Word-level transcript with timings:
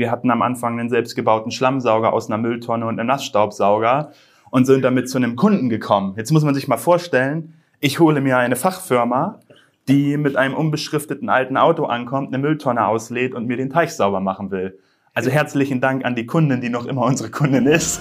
Wir 0.00 0.10
hatten 0.10 0.30
am 0.30 0.40
Anfang 0.40 0.80
einen 0.80 0.88
selbstgebauten 0.88 1.52
Schlammsauger 1.52 2.14
aus 2.14 2.30
einer 2.30 2.38
Mülltonne 2.38 2.86
und 2.86 2.98
einem 2.98 3.08
Nassstaubsauger 3.08 4.12
und 4.50 4.64
sind 4.64 4.80
damit 4.80 5.10
zu 5.10 5.18
einem 5.18 5.36
Kunden 5.36 5.68
gekommen. 5.68 6.14
Jetzt 6.16 6.32
muss 6.32 6.42
man 6.42 6.54
sich 6.54 6.68
mal 6.68 6.78
vorstellen, 6.78 7.52
ich 7.80 8.00
hole 8.00 8.22
mir 8.22 8.38
eine 8.38 8.56
Fachfirma, 8.56 9.40
die 9.88 10.16
mit 10.16 10.36
einem 10.36 10.54
unbeschrifteten 10.54 11.28
alten 11.28 11.58
Auto 11.58 11.84
ankommt, 11.84 12.28
eine 12.28 12.38
Mülltonne 12.38 12.86
auslädt 12.86 13.34
und 13.34 13.46
mir 13.46 13.58
den 13.58 13.68
Teich 13.68 13.92
sauber 13.92 14.20
machen 14.20 14.50
will. 14.50 14.78
Also 15.12 15.28
herzlichen 15.28 15.82
Dank 15.82 16.06
an 16.06 16.14
die 16.14 16.24
Kundin, 16.24 16.62
die 16.62 16.70
noch 16.70 16.86
immer 16.86 17.02
unsere 17.02 17.30
Kundin 17.30 17.66
ist. 17.66 18.00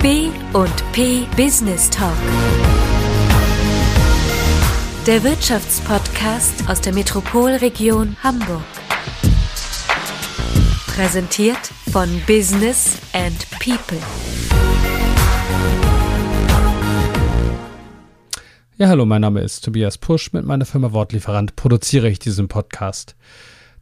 B 0.00 0.30
und 0.54 0.92
P 0.92 1.26
Business 1.36 1.90
Talk. 1.90 2.16
Der 5.08 5.24
Wirtschaftspodcast 5.24 6.68
aus 6.68 6.82
der 6.82 6.92
Metropolregion 6.92 8.14
Hamburg. 8.22 8.60
Präsentiert 10.86 11.70
von 11.90 12.10
Business 12.26 12.98
and 13.14 13.46
People. 13.52 13.96
Ja, 18.76 18.88
hallo, 18.88 19.06
mein 19.06 19.22
Name 19.22 19.40
ist 19.40 19.64
Tobias 19.64 19.96
Pusch. 19.96 20.34
Mit 20.34 20.44
meiner 20.44 20.66
Firma 20.66 20.92
Wortlieferant 20.92 21.56
produziere 21.56 22.10
ich 22.10 22.18
diesen 22.18 22.48
Podcast. 22.48 23.16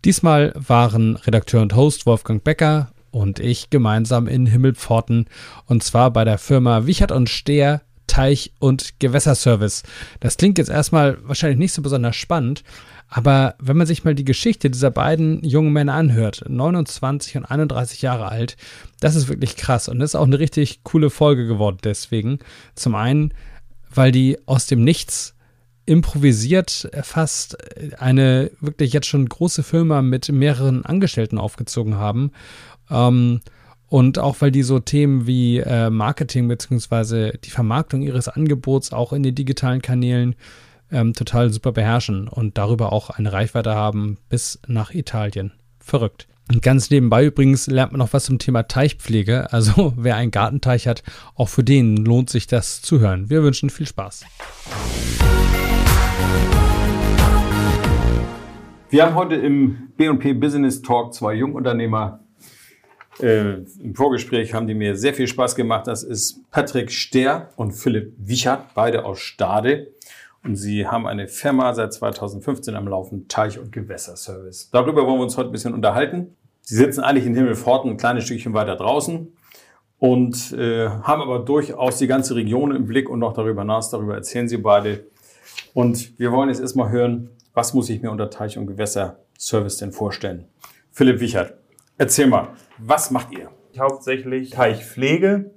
Diesmal 0.05 0.53
waren 0.55 1.17
Redakteur 1.17 1.61
und 1.61 1.75
Host 1.75 2.07
Wolfgang 2.07 2.45
Becker 2.45 2.93
und 3.11 3.41
ich 3.41 3.71
gemeinsam 3.71 4.29
in 4.29 4.47
Himmelpforten 4.47 5.27
und 5.65 5.83
zwar 5.83 6.13
bei 6.13 6.25
der 6.25 6.39
Firma 6.39 6.87
Wichert 6.87 7.11
und 7.11 7.29
Stehr 7.29 7.81
Teich- 8.17 8.53
und 8.61 8.99
Gewässerservice. 8.99 9.83
Das 10.21 10.39
klingt 10.39 10.57
jetzt 10.57 10.71
erstmal 10.71 11.19
wahrscheinlich 11.29 11.59
nicht 11.59 11.75
so 11.75 11.83
besonders 11.83 12.17
spannend, 12.17 12.65
aber 13.11 13.57
wenn 13.59 13.77
man 13.77 13.87
sich 13.87 14.05
mal 14.05 14.15
die 14.15 14.25
Geschichte 14.25 14.71
dieser 14.71 14.91
beiden 14.91 15.45
jungen 15.45 15.71
Männer 15.71 15.93
anhört, 15.93 16.43
29 16.49 17.37
und 17.37 17.45
31 17.45 18.01
Jahre 18.01 18.29
alt, 18.29 18.57
das 19.01 19.17
ist 19.17 19.29
wirklich 19.29 19.57
krass 19.57 19.91
und 19.91 19.99
das 19.99 20.13
ist 20.13 20.15
auch 20.15 20.25
eine 20.25 20.39
richtig 20.39 20.83
coole 20.83 21.11
Folge 21.11 21.47
geworden 21.47 21.77
deswegen. 21.85 22.39
Zum 22.75 22.95
einen, 22.95 23.35
weil 23.95 24.13
die 24.13 24.39
aus 24.47 24.67
dem 24.67 24.83
Nichts 24.83 25.35
improvisiert 25.85 26.89
fast 27.03 27.59
eine 28.01 28.51
wirklich 28.63 28.95
jetzt 28.95 29.09
schon 29.09 29.29
große 29.29 29.63
Firma 29.63 30.01
mit 30.01 30.33
mehreren 30.33 30.87
Angestellten 30.87 31.37
aufgezogen 31.37 31.97
haben. 31.97 32.33
Ähm, 32.91 33.43
und 33.89 34.19
auch 34.19 34.37
weil 34.41 34.51
die 34.51 34.63
so 34.63 34.79
Themen 34.79 35.27
wie 35.27 35.59
äh, 35.59 35.91
Marketing 35.91 36.49
beziehungsweise 36.49 37.33
die 37.45 37.51
Vermarktung 37.51 38.03
ihres 38.03 38.29
Angebots 38.29 38.93
auch 38.93 39.13
in 39.13 39.23
den 39.23 39.35
digitalen 39.35 39.83
Kanälen 39.83 40.35
ähm, 40.91 41.13
total 41.13 41.51
super 41.51 41.73
beherrschen 41.73 42.29
und 42.29 42.59
darüber 42.59 42.93
auch 42.93 43.11
eine 43.11 43.33
Reichweite 43.33 43.75
haben 43.75 44.19
bis 44.29 44.61
nach 44.67 44.93
Italien. 44.93 45.53
Verrückt. 45.79 46.27
Und 46.49 46.63
ganz 46.63 46.91
nebenbei 46.91 47.25
übrigens 47.25 47.67
lernt 47.67 47.91
man 47.93 47.99
noch 47.99 48.13
was 48.13 48.25
zum 48.25 48.39
Thema 48.39 48.65
Teichpflege. 48.65 49.49
Also 49.57 49.95
wer 49.97 50.17
einen 50.17 50.31
Gartenteich 50.31 50.87
hat, 50.87 51.03
auch 51.35 51.49
für 51.49 51.65
den 51.65 51.97
lohnt 51.97 52.31
sich 52.31 52.47
das 52.47 52.83
zu 52.83 53.01
hören. 53.01 53.31
Wir 53.31 53.43
wünschen 53.43 53.71
viel 53.71 53.87
Spaß. 53.87 54.25
Wir 58.91 59.05
haben 59.05 59.15
heute 59.15 59.35
im 59.35 59.89
B&P 59.97 60.35
Business 60.35 60.83
Talk 60.83 61.15
zwei 61.15 61.35
Jungunternehmer. 61.35 62.26
Äh, 63.21 63.63
Im 63.81 63.95
Vorgespräch 63.95 64.53
haben 64.53 64.67
die 64.67 64.75
mir 64.75 64.97
sehr 64.97 65.15
viel 65.15 65.27
Spaß 65.27 65.55
gemacht. 65.55 65.87
Das 65.87 66.03
ist 66.03 66.51
Patrick 66.51 66.91
Ster 66.91 67.51
und 67.57 67.73
Philipp 67.73 68.13
Wichert, 68.19 68.75
beide 68.75 69.05
aus 69.05 69.21
Stade. 69.21 69.89
Und 70.45 70.57
sie 70.57 70.87
haben 70.87 71.07
eine 71.07 71.27
Firma 71.27 71.75
seit 71.75 71.93
2015 71.93 72.77
am 72.77 72.87
Laufen, 72.87 73.27
Teich- 73.27 73.59
und 73.59 73.73
Gewässerservice. 73.73 74.71
Darüber 74.71 75.07
wollen 75.07 75.19
wir 75.19 75.25
uns 75.25 75.37
heute 75.37 75.49
ein 75.49 75.53
bisschen 75.53 75.75
unterhalten. 75.75 76.37
Sie 76.63 76.77
sitzen 76.77 77.01
eigentlich 77.01 77.27
in 77.27 77.35
Himmelforten, 77.35 77.93
ein 77.93 77.97
kleines 77.97 78.25
Stückchen 78.25 78.55
weiter 78.55 78.77
draußen 78.77 79.33
und 79.99 80.53
äh, 80.53 80.89
haben 80.89 81.23
aber 81.23 81.41
durchaus 81.41 81.99
die 81.99 82.07
ganze 82.07 82.37
Region 82.37 82.75
im 82.75 82.87
Blick 82.87 83.09
und 83.09 83.19
noch 83.19 83.33
darüber 83.33 83.63
hinaus. 83.63 83.91
Darüber 83.91 84.15
erzählen 84.15 84.49
sie 84.49 84.59
beide. 84.59 85.07
Und 85.75 86.19
wir 86.19 86.33
wollen 86.33 86.49
jetzt 86.49 86.61
erstmal 86.61 86.91
hören, 86.91 87.31
was 87.55 87.73
muss 87.73 87.89
ich 87.89 88.03
mir 88.03 88.11
unter 88.11 88.31
Teich- 88.31 88.59
und 88.59 88.67
Gewässerservice 88.67 89.79
denn 89.79 89.93
vorstellen? 89.93 90.45
Philipp 90.93 91.21
Wichert, 91.21 91.55
erzähl 91.99 92.27
mal, 92.27 92.49
was 92.79 93.11
macht 93.11 93.33
ihr? 93.33 93.51
Hauptsächlich 93.79 94.51
Teichpflege. 94.51 95.51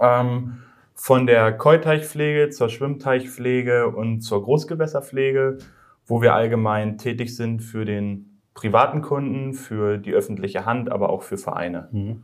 Ähm, 0.00 0.58
von 0.94 1.26
der 1.26 1.52
Keuteichpflege 1.52 2.50
zur 2.50 2.68
Schwimmteichpflege 2.68 3.88
und 3.88 4.20
zur 4.20 4.42
Großgewässerpflege, 4.42 5.58
wo 6.06 6.22
wir 6.22 6.34
allgemein 6.34 6.98
tätig 6.98 7.36
sind 7.36 7.60
für 7.60 7.84
den 7.84 8.40
privaten 8.54 9.02
Kunden, 9.02 9.54
für 9.54 9.98
die 9.98 10.12
öffentliche 10.12 10.64
Hand, 10.64 10.90
aber 10.90 11.10
auch 11.10 11.22
für 11.22 11.36
Vereine. 11.36 11.88
Mhm. 11.92 12.22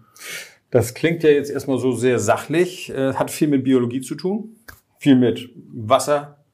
Das 0.71 0.95
klingt 0.95 1.25
ja 1.25 1.31
jetzt 1.31 1.51
erstmal 1.51 1.79
so 1.79 1.93
sehr 1.93 2.21
sachlich, 2.21 2.91
äh, 2.91 3.15
hat 3.15 3.31
viel 3.33 3.49
mit 3.49 3.65
Biologie 3.65 4.01
zu 4.01 4.15
tun, 4.15 4.57
viel 4.99 5.17
mit 5.17 5.51
Wasser, 5.73 6.45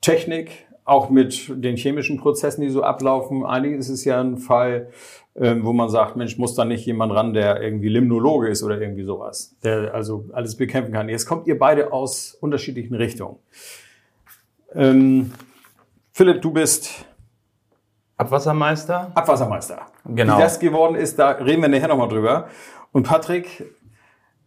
Technik, 0.00 0.66
auch 0.88 1.10
mit 1.10 1.52
den 1.62 1.76
chemischen 1.76 2.18
Prozessen, 2.18 2.62
die 2.62 2.70
so 2.70 2.82
ablaufen. 2.82 3.44
Eigentlich 3.44 3.78
ist 3.78 3.88
es 3.88 4.04
ja 4.04 4.20
ein 4.20 4.38
Fall, 4.38 4.88
ähm, 5.36 5.64
wo 5.64 5.72
man 5.72 5.88
sagt, 5.88 6.16
Mensch, 6.16 6.38
muss 6.38 6.54
da 6.54 6.64
nicht 6.64 6.86
jemand 6.86 7.12
ran, 7.12 7.34
der 7.34 7.62
irgendwie 7.62 7.88
Limnologe 7.88 8.48
ist 8.48 8.62
oder 8.62 8.80
irgendwie 8.80 9.04
sowas, 9.04 9.56
der 9.62 9.94
also 9.94 10.24
alles 10.32 10.56
bekämpfen 10.56 10.92
kann. 10.92 11.08
Jetzt 11.08 11.26
kommt 11.26 11.46
ihr 11.46 11.58
beide 11.58 11.92
aus 11.92 12.34
unterschiedlichen 12.40 12.94
Richtungen. 12.94 13.36
Ähm, 14.74 15.32
Philipp, 16.12 16.42
du 16.42 16.52
bist 16.52 17.04
Abwassermeister. 18.16 19.12
Abwassermeister. 19.14 19.82
Genau. 20.06 20.36
Wie 20.36 20.42
das 20.42 20.58
geworden 20.58 20.96
ist, 20.96 21.18
da 21.18 21.30
reden 21.30 21.62
wir 21.62 21.68
nachher 21.68 21.88
nochmal 21.88 22.08
drüber. 22.08 22.48
Und 22.92 23.04
Patrick, 23.06 23.72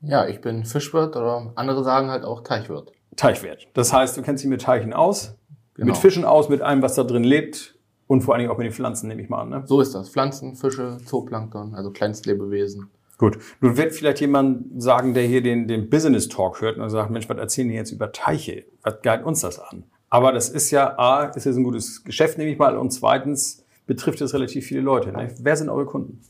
Ja, 0.02 0.28
ich 0.28 0.42
bin 0.42 0.66
Fischwirt 0.66 1.16
oder 1.16 1.54
andere 1.56 1.84
sagen 1.84 2.10
halt 2.10 2.24
auch 2.24 2.42
Teichwirt. 2.42 2.92
Teichwirt. 3.16 3.68
Das 3.74 3.94
heißt, 3.94 4.18
du 4.18 4.24
kennst 4.24 4.44
dich 4.44 4.50
mit 4.50 4.62
Teichen 4.62 4.94
aus, 4.94 5.38
Genau. 5.82 5.94
mit 5.94 5.98
Fischen 5.98 6.26
aus, 6.26 6.48
mit 6.48 6.62
allem, 6.62 6.84
was 6.84 6.94
da 6.94 7.04
drin 7.04 7.24
lebt 7.24 7.74
und 8.06 8.22
vor 8.22 8.36
allen 8.36 8.42
Dingen 8.42 8.52
auch 8.52 8.58
mit 8.60 8.66
den 8.66 8.72
Pflanzen, 8.72 9.08
nehme 9.08 9.20
ich 9.24 9.30
mal 9.30 9.42
an. 9.42 9.50
Ne? 9.50 9.64
So 9.66 9.82
ist 9.82 9.96
das. 9.96 10.10
Pflanzen, 10.10 10.56
Fische, 10.56 11.00
Zooplankton, 11.06 11.74
also 11.74 11.90
Kleinstlebewesen. 11.90 12.92
Gut. 13.18 13.40
Nun 13.62 13.78
wird 13.78 13.92
vielleicht 13.94 14.20
jemand 14.20 14.80
sagen, 14.80 15.16
der 15.16 15.24
hier 15.24 15.42
den, 15.42 15.68
den 15.68 15.90
Business 15.90 16.28
Talk 16.28 16.62
hört 16.62 16.78
und 16.78 16.88
sagt, 16.92 17.10
Mensch, 17.10 17.28
was 17.28 17.38
erzählen 17.40 17.70
die 17.70 17.74
jetzt 17.74 17.92
über 17.92 18.12
Teiche? 18.12 18.66
Was 18.84 19.02
geht 19.02 19.24
uns 19.24 19.42
das 19.42 19.58
an? 19.58 19.86
Aber 20.12 20.32
das 20.32 20.50
ist 20.50 20.70
ja, 20.70 21.00
A, 21.00 21.24
ist 21.26 21.46
jetzt 21.46 21.56
ein 21.56 21.64
gutes 21.64 22.04
Geschäft, 22.04 22.38
nehme 22.38 22.52
ich 22.52 22.60
mal, 22.60 22.78
und 22.78 22.92
zweitens 22.92 23.66
betrifft 23.88 24.22
es 24.22 24.36
relativ 24.36 24.68
viele 24.68 24.82
Leute. 24.82 25.12
Ne? 25.12 25.34
Wer 25.40 25.56
sind 25.56 25.70
eure 25.70 25.86
Kunden? 25.86 26.22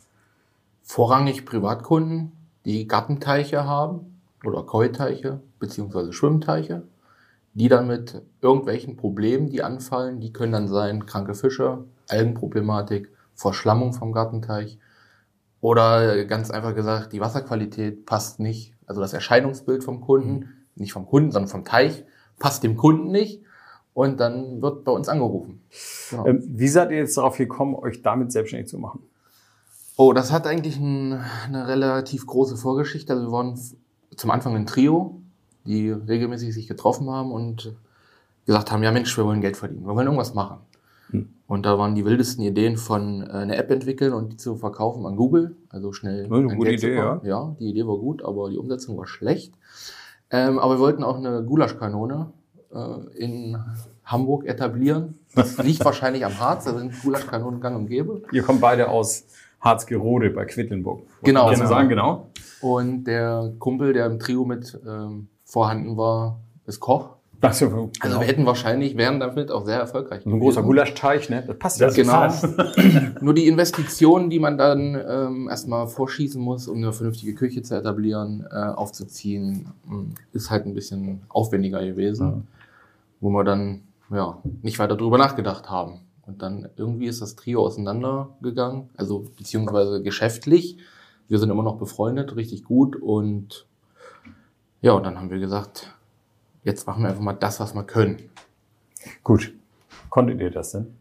Vorrangig 0.81 1.45
Privatkunden, 1.45 2.31
die 2.63 2.87
Gartenteiche 2.87 3.65
haben 3.65 4.17
oder 4.45 4.63
Keuteiche 4.63 5.41
beziehungsweise 5.59 6.13
Schwimmteiche, 6.13 6.83
die 7.53 7.67
dann 7.67 7.87
mit 7.87 8.21
irgendwelchen 8.41 8.95
Problemen, 8.95 9.49
die 9.49 9.63
anfallen, 9.63 10.19
die 10.19 10.31
können 10.31 10.53
dann 10.53 10.67
sein 10.67 11.05
kranke 11.05 11.33
Fische, 11.33 11.85
Algenproblematik, 12.07 13.09
Verschlammung 13.35 13.93
vom 13.93 14.11
Gartenteich 14.11 14.77
oder 15.59 16.25
ganz 16.25 16.51
einfach 16.51 16.75
gesagt, 16.75 17.13
die 17.13 17.19
Wasserqualität 17.19 18.05
passt 18.05 18.39
nicht, 18.39 18.73
also 18.85 19.01
das 19.01 19.13
Erscheinungsbild 19.13 19.83
vom 19.83 20.01
Kunden, 20.01 20.49
nicht 20.75 20.93
vom 20.93 21.05
Kunden, 21.05 21.31
sondern 21.31 21.49
vom 21.49 21.65
Teich, 21.65 22.05
passt 22.39 22.63
dem 22.63 22.77
Kunden 22.77 23.11
nicht 23.11 23.43
und 23.93 24.19
dann 24.19 24.61
wird 24.61 24.83
bei 24.83 24.91
uns 24.91 25.09
angerufen. 25.09 25.61
Genau. 26.09 26.25
Ähm, 26.25 26.43
wie 26.45 26.67
seid 26.67 26.91
ihr 26.91 26.97
jetzt 26.97 27.17
darauf 27.17 27.37
gekommen, 27.37 27.75
euch 27.75 28.01
damit 28.01 28.31
selbstständig 28.31 28.69
zu 28.69 28.77
machen? 28.77 29.01
Oh, 29.97 30.13
das 30.13 30.31
hat 30.31 30.47
eigentlich 30.47 30.77
ein, 30.77 31.13
eine 31.45 31.67
relativ 31.67 32.25
große 32.25 32.57
Vorgeschichte. 32.57 33.13
Also 33.13 33.27
wir 33.27 33.31
waren 33.31 33.59
zum 34.15 34.31
Anfang 34.31 34.55
ein 34.55 34.65
Trio, 34.65 35.20
die 35.65 35.91
regelmäßig 35.91 36.53
sich 36.53 36.67
getroffen 36.67 37.09
haben 37.09 37.31
und 37.31 37.75
gesagt 38.45 38.71
haben, 38.71 38.83
ja 38.83 38.91
Mensch, 38.91 39.15
wir 39.17 39.25
wollen 39.25 39.41
Geld 39.41 39.57
verdienen, 39.57 39.85
wir 39.85 39.95
wollen 39.95 40.07
irgendwas 40.07 40.33
machen. 40.33 40.57
Hm. 41.11 41.29
Und 41.47 41.65
da 41.65 41.77
waren 41.77 41.95
die 41.95 42.05
wildesten 42.05 42.43
Ideen 42.43 42.77
von 42.77 43.23
äh, 43.23 43.31
eine 43.31 43.57
App 43.57 43.69
entwickeln 43.71 44.13
und 44.13 44.33
die 44.33 44.37
zu 44.37 44.55
verkaufen 44.55 45.05
an 45.05 45.15
Google, 45.15 45.55
also 45.69 45.91
schnell. 45.91 46.27
Ja, 46.29 46.35
eine 46.35 46.55
gute 46.55 46.69
Geld 46.69 46.83
Idee, 46.83 46.95
kommen. 46.95 47.21
Ja, 47.23 47.55
die 47.59 47.69
Idee 47.69 47.85
war 47.85 47.97
gut, 47.97 48.23
aber 48.23 48.49
die 48.49 48.57
Umsetzung 48.57 48.97
war 48.97 49.05
schlecht. 49.05 49.53
Ähm, 50.29 50.59
aber 50.59 50.75
wir 50.75 50.79
wollten 50.79 51.03
auch 51.03 51.17
eine 51.17 51.43
Gulaschkanone 51.43 52.31
äh, 52.73 53.17
in 53.17 53.57
Hamburg 54.05 54.45
etablieren. 54.45 55.19
Das 55.35 55.57
liegt 55.57 55.83
wahrscheinlich 55.85 56.25
am 56.25 56.39
Harz, 56.39 56.65
da 56.65 56.77
sind 56.77 56.93
Gulaschkanonen 57.01 57.59
gang 57.59 57.75
und 57.75 57.87
gäbe. 57.87 58.23
Ihr 58.31 58.43
kommt 58.43 58.61
beide 58.61 58.89
aus 58.89 59.25
Harzgerode 59.59 60.29
bei 60.31 60.45
Quedlinburg. 60.45 61.01
Genau. 61.23 61.49
Du 61.49 61.67
sagen, 61.67 61.89
genau? 61.89 62.29
Und 62.61 63.03
der 63.05 63.53
Kumpel, 63.59 63.93
der 63.93 64.05
im 64.07 64.19
Trio 64.19 64.45
mit 64.45 64.79
ähm, 64.87 65.27
vorhanden 65.51 65.97
war, 65.97 66.39
ist 66.65 66.79
Koch. 66.79 67.17
Ach 67.41 67.51
so, 67.51 67.65
Also 67.65 67.89
genau. 67.99 68.19
wir 68.21 68.27
hätten 68.27 68.45
wahrscheinlich, 68.45 68.95
wären 68.95 69.19
damit 69.19 69.51
auch 69.51 69.65
sehr 69.65 69.79
erfolgreich 69.79 70.25
ein 70.25 70.39
großer 70.39 70.63
Gulaschteich, 70.63 71.29
ne? 71.29 71.43
Das 71.45 71.57
passt 71.57 71.79
ja. 71.81 71.87
Das 71.87 71.95
Genau. 71.95 72.29
Nur 73.21 73.33
die 73.33 73.47
Investitionen, 73.47 74.29
die 74.29 74.39
man 74.39 74.57
dann 74.57 74.95
ähm, 74.95 75.49
erstmal 75.49 75.87
vorschießen 75.87 76.41
muss, 76.41 76.69
um 76.69 76.77
eine 76.77 76.93
vernünftige 76.93 77.33
Küche 77.33 77.63
zu 77.63 77.75
etablieren, 77.75 78.45
äh, 78.49 78.55
aufzuziehen, 78.55 79.73
mh, 79.89 80.05
ist 80.31 80.51
halt 80.51 80.65
ein 80.65 80.73
bisschen 80.73 81.23
aufwendiger 81.27 81.83
gewesen. 81.83 82.47
Wo 83.19 83.29
wir 83.29 83.43
dann 83.43 83.81
ja, 84.09 84.37
nicht 84.61 84.79
weiter 84.79 84.95
drüber 84.95 85.17
nachgedacht 85.17 85.69
haben. 85.69 85.99
Und 86.25 86.41
dann 86.41 86.69
irgendwie 86.77 87.07
ist 87.07 87.21
das 87.21 87.35
Trio 87.35 87.65
auseinandergegangen, 87.65 88.89
also 88.95 89.25
beziehungsweise 89.35 90.01
geschäftlich. 90.01 90.77
Wir 91.27 91.39
sind 91.39 91.49
immer 91.49 91.63
noch 91.63 91.77
befreundet, 91.77 92.37
richtig 92.37 92.63
gut. 92.63 92.95
Und 92.95 93.65
ja, 94.81 94.93
und 94.93 95.05
dann 95.05 95.17
haben 95.17 95.29
wir 95.29 95.39
gesagt, 95.39 95.93
jetzt 96.63 96.87
machen 96.87 97.03
wir 97.03 97.09
einfach 97.09 97.21
mal 97.21 97.33
das, 97.33 97.59
was 97.59 97.73
wir 97.73 97.83
können. 97.83 98.17
Gut. 99.23 99.53
Konntet 100.09 100.41
ihr 100.41 100.51
das 100.51 100.71
denn? 100.71 100.95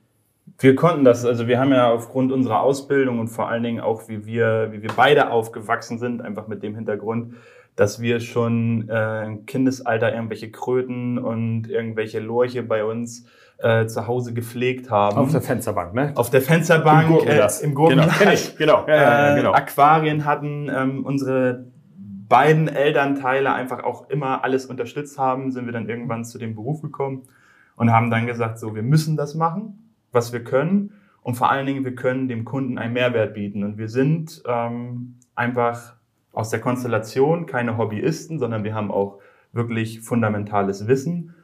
Wir 0.59 0.75
konnten 0.75 1.05
das, 1.05 1.25
also 1.25 1.47
wir 1.47 1.59
haben 1.59 1.73
ja 1.73 1.91
aufgrund 1.91 2.33
unserer 2.33 2.61
Ausbildung 2.61 3.19
und 3.19 3.29
vor 3.29 3.49
allen 3.49 3.63
Dingen 3.63 3.81
auch, 3.81 4.09
wie 4.09 4.27
wir, 4.27 4.69
wie 4.73 4.83
wir 4.83 4.91
beide 4.95 5.31
aufgewachsen 5.31 5.99
sind, 5.99 6.21
einfach 6.21 6.49
mit 6.49 6.63
dem 6.63 6.75
Hintergrund, 6.75 7.35
dass 7.77 8.01
wir 8.03 8.21
schon 8.21 8.89
äh, 8.91 9.25
im 9.25 9.47
Kindesalter 9.47 10.13
irgendwelche 10.13 10.51
Kröten 10.51 11.19
und 11.19 11.69
irgendwelche 11.69 12.21
Lorche 12.21 12.63
bei 12.63 12.85
uns 12.85 13.27
äh, 13.59 13.87
zu 13.87 14.07
Hause 14.07 14.35
gepflegt 14.35 14.91
haben. 14.91 15.17
Auf 15.17 15.33
der 15.33 15.41
Fensterbank, 15.41 15.95
ne? 15.95 16.13
Auf 16.15 16.31
der 16.31 16.43
Fensterbank, 16.43 17.09
Im 17.09 17.13
Gurkenglas. 17.15 17.63
Äh, 17.63 17.65
im 17.65 17.75
Gurkenglas. 17.75 18.19
Genau, 18.19 18.19
kenn 18.19 18.33
ich, 18.35 18.57
genau. 18.57 18.85
Ja, 18.87 19.35
genau. 19.35 19.53
Äh, 19.53 19.57
Aquarien 19.57 20.25
hatten 20.25 20.71
ähm, 20.75 21.05
unsere 21.07 21.65
beiden 22.31 22.69
Elternteile 22.69 23.53
einfach 23.53 23.83
auch 23.83 24.09
immer 24.09 24.45
alles 24.45 24.65
unterstützt 24.65 25.19
haben, 25.19 25.51
sind 25.51 25.67
wir 25.67 25.73
dann 25.73 25.89
irgendwann 25.89 26.25
zu 26.25 26.39
dem 26.39 26.55
Beruf 26.55 26.81
gekommen 26.81 27.25
und 27.77 27.93
haben 27.93 28.11
dann 28.11 28.27
gesagt, 28.27 28.59
so, 28.59 28.75
wir 28.75 28.85
müssen 28.85 29.17
das 29.17 29.35
machen, 29.35 29.93
was 30.13 30.33
wir 30.33 30.43
können. 30.43 30.93
Und 31.23 31.35
vor 31.35 31.51
allen 31.51 31.67
Dingen, 31.67 31.85
wir 31.85 31.95
können 31.95 32.29
dem 32.29 32.45
Kunden 32.45 32.79
einen 32.79 32.95
Mehrwert 32.95 33.35
bieten. 33.35 33.65
Und 33.65 33.79
wir 33.79 33.89
sind 33.89 34.43
ähm, 34.47 35.17
einfach 35.35 35.97
aus 36.33 36.51
der 36.51 36.61
Konstellation 36.61 37.47
keine 37.47 37.77
Hobbyisten, 37.77 38.39
sondern 38.39 38.63
wir 38.63 38.75
haben 38.75 38.93
auch 38.93 39.19
wirklich 39.53 40.01
fundamentales 40.01 40.87
Wissen, 40.87 41.35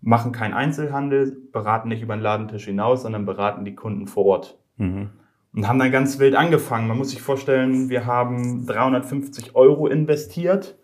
machen 0.00 0.32
keinen 0.32 0.52
Einzelhandel, 0.52 1.36
beraten 1.52 1.88
nicht 1.88 2.02
über 2.02 2.16
den 2.16 2.22
Ladentisch 2.22 2.64
hinaus, 2.64 3.02
sondern 3.02 3.24
beraten 3.24 3.64
die 3.64 3.76
Kunden 3.76 4.08
vor 4.08 4.26
Ort. 4.26 4.58
Mhm. 4.78 5.10
Und 5.54 5.68
haben 5.68 5.78
dann 5.78 5.92
ganz 5.92 6.18
wild 6.18 6.34
angefangen. 6.34 6.88
Man 6.88 6.98
muss 6.98 7.10
sich 7.10 7.22
vorstellen, 7.22 7.88
wir 7.88 8.06
haben 8.06 8.66
350 8.66 9.54
Euro 9.54 9.86
investiert 9.86 10.76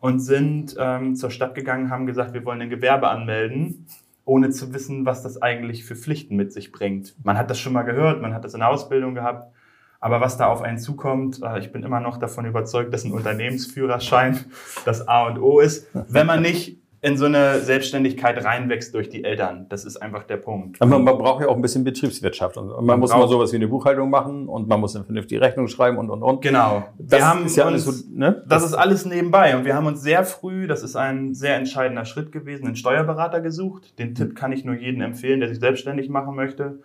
und 0.00 0.20
sind 0.20 0.76
ähm, 0.78 1.16
zur 1.16 1.30
Stadt 1.30 1.54
gegangen, 1.54 1.90
haben 1.90 2.06
gesagt, 2.06 2.34
wir 2.34 2.44
wollen 2.44 2.60
ein 2.60 2.70
Gewerbe 2.70 3.08
anmelden, 3.08 3.86
ohne 4.26 4.50
zu 4.50 4.74
wissen, 4.74 5.06
was 5.06 5.22
das 5.22 5.40
eigentlich 5.40 5.84
für 5.84 5.96
Pflichten 5.96 6.36
mit 6.36 6.52
sich 6.52 6.70
bringt. 6.70 7.14
Man 7.24 7.38
hat 7.38 7.48
das 7.48 7.58
schon 7.58 7.72
mal 7.72 7.82
gehört, 7.82 8.20
man 8.20 8.34
hat 8.34 8.44
das 8.44 8.52
in 8.54 8.60
der 8.60 8.68
Ausbildung 8.68 9.14
gehabt, 9.14 9.52
aber 10.00 10.20
was 10.20 10.36
da 10.38 10.46
auf 10.46 10.62
einen 10.62 10.78
zukommt, 10.78 11.42
äh, 11.42 11.58
ich 11.58 11.72
bin 11.72 11.82
immer 11.82 12.00
noch 12.00 12.18
davon 12.18 12.44
überzeugt, 12.44 12.92
dass 12.92 13.04
ein 13.04 13.12
Unternehmensführerschein 13.12 14.40
das 14.84 15.06
A 15.08 15.26
und 15.28 15.38
O 15.38 15.60
ist, 15.60 15.88
wenn 16.08 16.26
man 16.26 16.42
nicht 16.42 16.79
in 17.02 17.16
so 17.16 17.24
eine 17.24 17.60
Selbstständigkeit 17.60 18.44
reinwächst 18.44 18.94
durch 18.94 19.08
die 19.08 19.24
Eltern. 19.24 19.66
Das 19.70 19.86
ist 19.86 19.96
einfach 19.96 20.24
der 20.24 20.36
Punkt. 20.36 20.82
Aber 20.82 20.98
man 20.98 21.16
braucht 21.16 21.40
ja 21.40 21.48
auch 21.48 21.56
ein 21.56 21.62
bisschen 21.62 21.82
Betriebswirtschaft. 21.82 22.58
Und 22.58 22.68
man, 22.68 22.84
Man 22.84 23.00
muss 23.00 23.10
mal 23.10 23.26
sowas 23.26 23.52
wie 23.52 23.56
eine 23.56 23.68
Buchhaltung 23.68 24.10
machen 24.10 24.48
und 24.48 24.68
man 24.68 24.80
muss 24.80 24.94
eine 24.94 25.06
vernünftige 25.06 25.40
Rechnung 25.40 25.68
schreiben 25.68 25.96
und, 25.96 26.10
und, 26.10 26.22
und. 26.22 26.42
Genau. 26.42 26.84
Das 26.98 27.20
wir 27.20 27.26
haben 27.26 27.46
ist 27.46 27.56
ja 27.56 27.64
alles 27.64 27.86
uns, 27.86 28.02
so, 28.02 28.12
ne? 28.12 28.44
Das 28.46 28.64
ist 28.64 28.74
alles 28.74 29.06
nebenbei 29.06 29.56
und 29.56 29.64
wir 29.64 29.74
haben 29.74 29.86
uns 29.86 30.02
sehr 30.02 30.24
früh, 30.24 30.66
das 30.66 30.82
ist 30.82 30.94
ein 30.94 31.34
sehr 31.34 31.56
entscheidender 31.56 32.04
Schritt 32.04 32.32
gewesen, 32.32 32.66
einen 32.66 32.76
Steuerberater 32.76 33.40
gesucht. 33.40 33.98
Den 33.98 34.14
Tipp 34.14 34.36
kann 34.36 34.52
ich 34.52 34.66
nur 34.66 34.74
jedem 34.74 35.00
empfehlen, 35.00 35.40
der 35.40 35.48
sich 35.48 35.58
selbstständig 35.58 36.10
machen 36.10 36.36
möchte. 36.36 36.80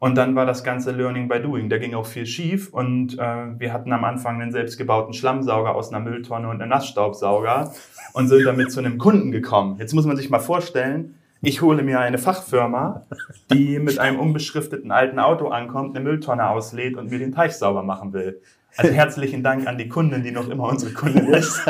Und 0.00 0.14
dann 0.14 0.36
war 0.36 0.46
das 0.46 0.62
ganze 0.62 0.92
Learning 0.92 1.28
by 1.28 1.40
Doing. 1.40 1.68
Da 1.68 1.78
ging 1.78 1.94
auch 1.94 2.06
viel 2.06 2.24
schief 2.24 2.72
und 2.72 3.18
äh, 3.18 3.58
wir 3.58 3.72
hatten 3.72 3.92
am 3.92 4.04
Anfang 4.04 4.40
einen 4.40 4.52
selbstgebauten 4.52 5.12
Schlammsauger 5.12 5.74
aus 5.74 5.92
einer 5.92 5.98
Mülltonne 5.98 6.48
und 6.48 6.60
einem 6.60 6.70
Nassstaubsauger 6.70 7.72
und 8.12 8.28
sind 8.28 8.44
damit 8.44 8.70
zu 8.70 8.78
einem 8.78 8.98
Kunden 8.98 9.32
gekommen. 9.32 9.76
Jetzt 9.80 9.94
muss 9.94 10.06
man 10.06 10.16
sich 10.16 10.30
mal 10.30 10.38
vorstellen, 10.38 11.16
ich 11.40 11.62
hole 11.62 11.82
mir 11.82 12.00
eine 12.00 12.18
Fachfirma, 12.18 13.06
die 13.52 13.78
mit 13.78 13.98
einem 13.98 14.18
unbeschrifteten 14.18 14.90
alten 14.90 15.18
Auto 15.18 15.48
ankommt, 15.48 15.96
eine 15.96 16.04
Mülltonne 16.04 16.48
auslädt 16.48 16.96
und 16.96 17.10
mir 17.10 17.18
den 17.18 17.32
Teich 17.32 17.54
sauber 17.54 17.82
machen 17.82 18.12
will. 18.12 18.40
Also 18.76 18.92
herzlichen 18.92 19.42
Dank 19.42 19.66
an 19.66 19.78
die 19.78 19.88
Kundin, 19.88 20.22
die 20.22 20.30
noch 20.30 20.48
immer 20.48 20.64
unsere 20.64 20.92
Kundin 20.92 21.26
ist. 21.34 21.60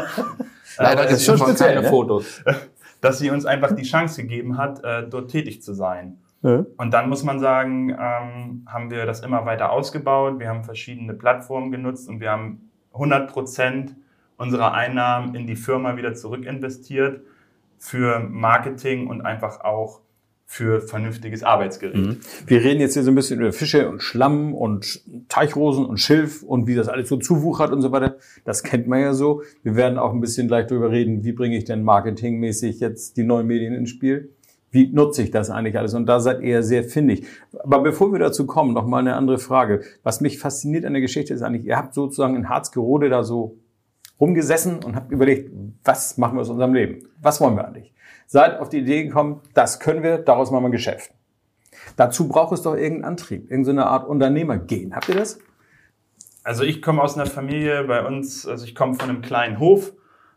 Leider 0.77 1.09
ist 1.09 1.25
schon 1.25 1.39
schon 1.39 1.49
speziell, 1.49 1.71
keine 1.71 1.83
ne? 1.83 1.89
Fotos. 1.89 2.43
dass 3.01 3.19
sie 3.19 3.31
uns 3.31 3.47
einfach 3.47 3.73
die 3.73 3.85
Chance 3.85 4.23
gegeben 4.23 4.59
hat, 4.59 4.83
äh, 4.85 5.07
dort 5.09 5.31
tätig 5.31 5.63
zu 5.63 5.73
sein. 5.73 6.19
Ja. 6.43 6.65
Und 6.77 6.93
dann 6.93 7.09
muss 7.09 7.25
man 7.25 7.41
sagen, 7.41 7.91
ähm, 7.91 8.67
haben 8.67 8.91
wir 8.91 9.07
das 9.07 9.21
immer 9.21 9.45
weiter 9.45 9.73
ausgebaut. 9.73 10.39
Wir 10.39 10.49
haben 10.49 10.65
verschiedene 10.65 11.15
Plattformen 11.15 11.71
genutzt 11.73 12.09
und 12.09 12.21
wir 12.21 12.31
haben 12.31 12.71
100 12.93 13.31
Prozent 13.31 13.97
unserer 14.37 14.73
Einnahmen 14.73 15.35
in 15.35 15.47
die 15.47 15.57
Firma 15.57 15.97
wieder 15.97 16.15
zurückinvestiert 16.15 17.23
für 17.77 18.21
Marketing 18.21 19.09
und 19.09 19.23
einfach 19.23 19.61
auch 19.61 20.01
für 20.51 20.81
vernünftiges 20.81 21.43
Arbeitsgericht. 21.43 22.07
Mhm. 22.07 22.21
Wir 22.47 22.65
reden 22.65 22.81
jetzt 22.81 22.95
hier 22.95 23.03
so 23.03 23.11
ein 23.11 23.15
bisschen 23.15 23.39
über 23.39 23.53
Fische 23.53 23.87
und 23.87 24.03
Schlamm 24.03 24.55
und 24.55 25.03
Teichrosen 25.29 25.85
und 25.85 25.99
Schilf 25.99 26.43
und 26.43 26.67
wie 26.67 26.75
das 26.75 26.89
alles 26.89 27.11
so 27.11 27.19
zuwuchert 27.19 27.71
und 27.71 27.83
so 27.83 27.93
weiter. 27.93 28.17
Das 28.45 28.63
kennt 28.63 28.87
man 28.89 29.01
ja 29.01 29.13
so. 29.13 29.43
Wir 29.63 29.77
werden 29.77 29.99
auch 29.99 30.15
ein 30.15 30.23
bisschen 30.23 30.49
gleich 30.49 30.67
drüber 30.67 30.91
reden, 30.91 31.23
wie 31.23 31.33
bringe 31.33 31.59
ich 31.59 31.65
denn 31.65 31.83
marketingmäßig 31.83 32.81
jetzt 32.81 33.19
die 33.19 33.25
neuen 33.25 33.47
Medien 33.47 33.75
ins 33.75 33.91
Spiel? 33.91 34.31
Wie 34.71 34.89
nutze 34.89 35.23
ich 35.23 35.31
das 35.31 35.51
eigentlich 35.51 35.79
alles? 35.79 35.95
Und 35.95 36.07
da 36.07 36.21
seid 36.21 36.43
ihr 36.43 36.63
sehr 36.63 36.85
findig. 36.85 37.27
Aber 37.59 37.81
bevor 37.81 38.13
wir 38.13 38.19
dazu 38.19 38.47
kommen, 38.47 38.75
noch 38.75 38.87
mal 38.87 38.99
eine 38.99 39.17
andere 39.17 39.39
Frage. 39.39 39.83
Was 40.03 40.21
mich 40.21 40.39
fasziniert 40.39 40.85
an 40.85 40.93
der 40.93 41.03
Geschichte 41.03 41.33
ist 41.33 41.43
eigentlich, 41.43 41.65
ihr 41.65 41.77
habt 41.77 41.95
sozusagen 41.95 42.37
in 42.37 42.49
Harzgerode 42.49 43.09
da 43.09 43.23
so 43.23 43.59
rumgesessen 44.21 44.83
und 44.85 44.97
habt 44.97 45.11
überlegt, 45.13 45.51
was 45.85 46.19
machen 46.19 46.37
wir 46.37 46.43
aus 46.43 46.51
unserem 46.51 46.75
Leben? 46.75 47.09
Was 47.23 47.41
wollen 47.41 47.57
wir 47.57 47.67
eigentlich? 47.67 47.95
Seid 48.27 48.61
auf 48.61 48.69
die 48.69 48.79
Idee 48.79 49.05
gekommen, 49.05 49.41
das 49.55 49.81
können 49.81 50.03
wir, 50.03 50.19
daraus 50.19 50.51
machen 50.51 50.65
wir 50.65 50.69
ein 50.69 50.73
Geschäft. 50.73 51.13
Dazu 51.97 52.29
braucht 52.29 52.53
es 52.53 52.63
doch 52.63 52.75
irgendeinen 52.75 53.05
Antrieb, 53.05 53.51
irgendeine 53.51 53.87
Art 53.87 54.07
Unternehmergehen. 54.07 54.95
Habt 54.95 55.09
ihr 55.09 55.15
das? 55.15 55.39
Also 56.43 56.63
ich 56.65 56.83
komme 56.83 57.03
aus 57.03 57.15
einer 57.15 57.27
Familie 57.27 57.85
bei 57.85 58.07
uns, 58.07 58.47
also 58.47 58.65
ich 58.65 58.75
komme 58.75 58.95
von 58.95 59.09
einem 59.09 59.23
kleinen 59.23 59.59
Hof. 59.59 59.93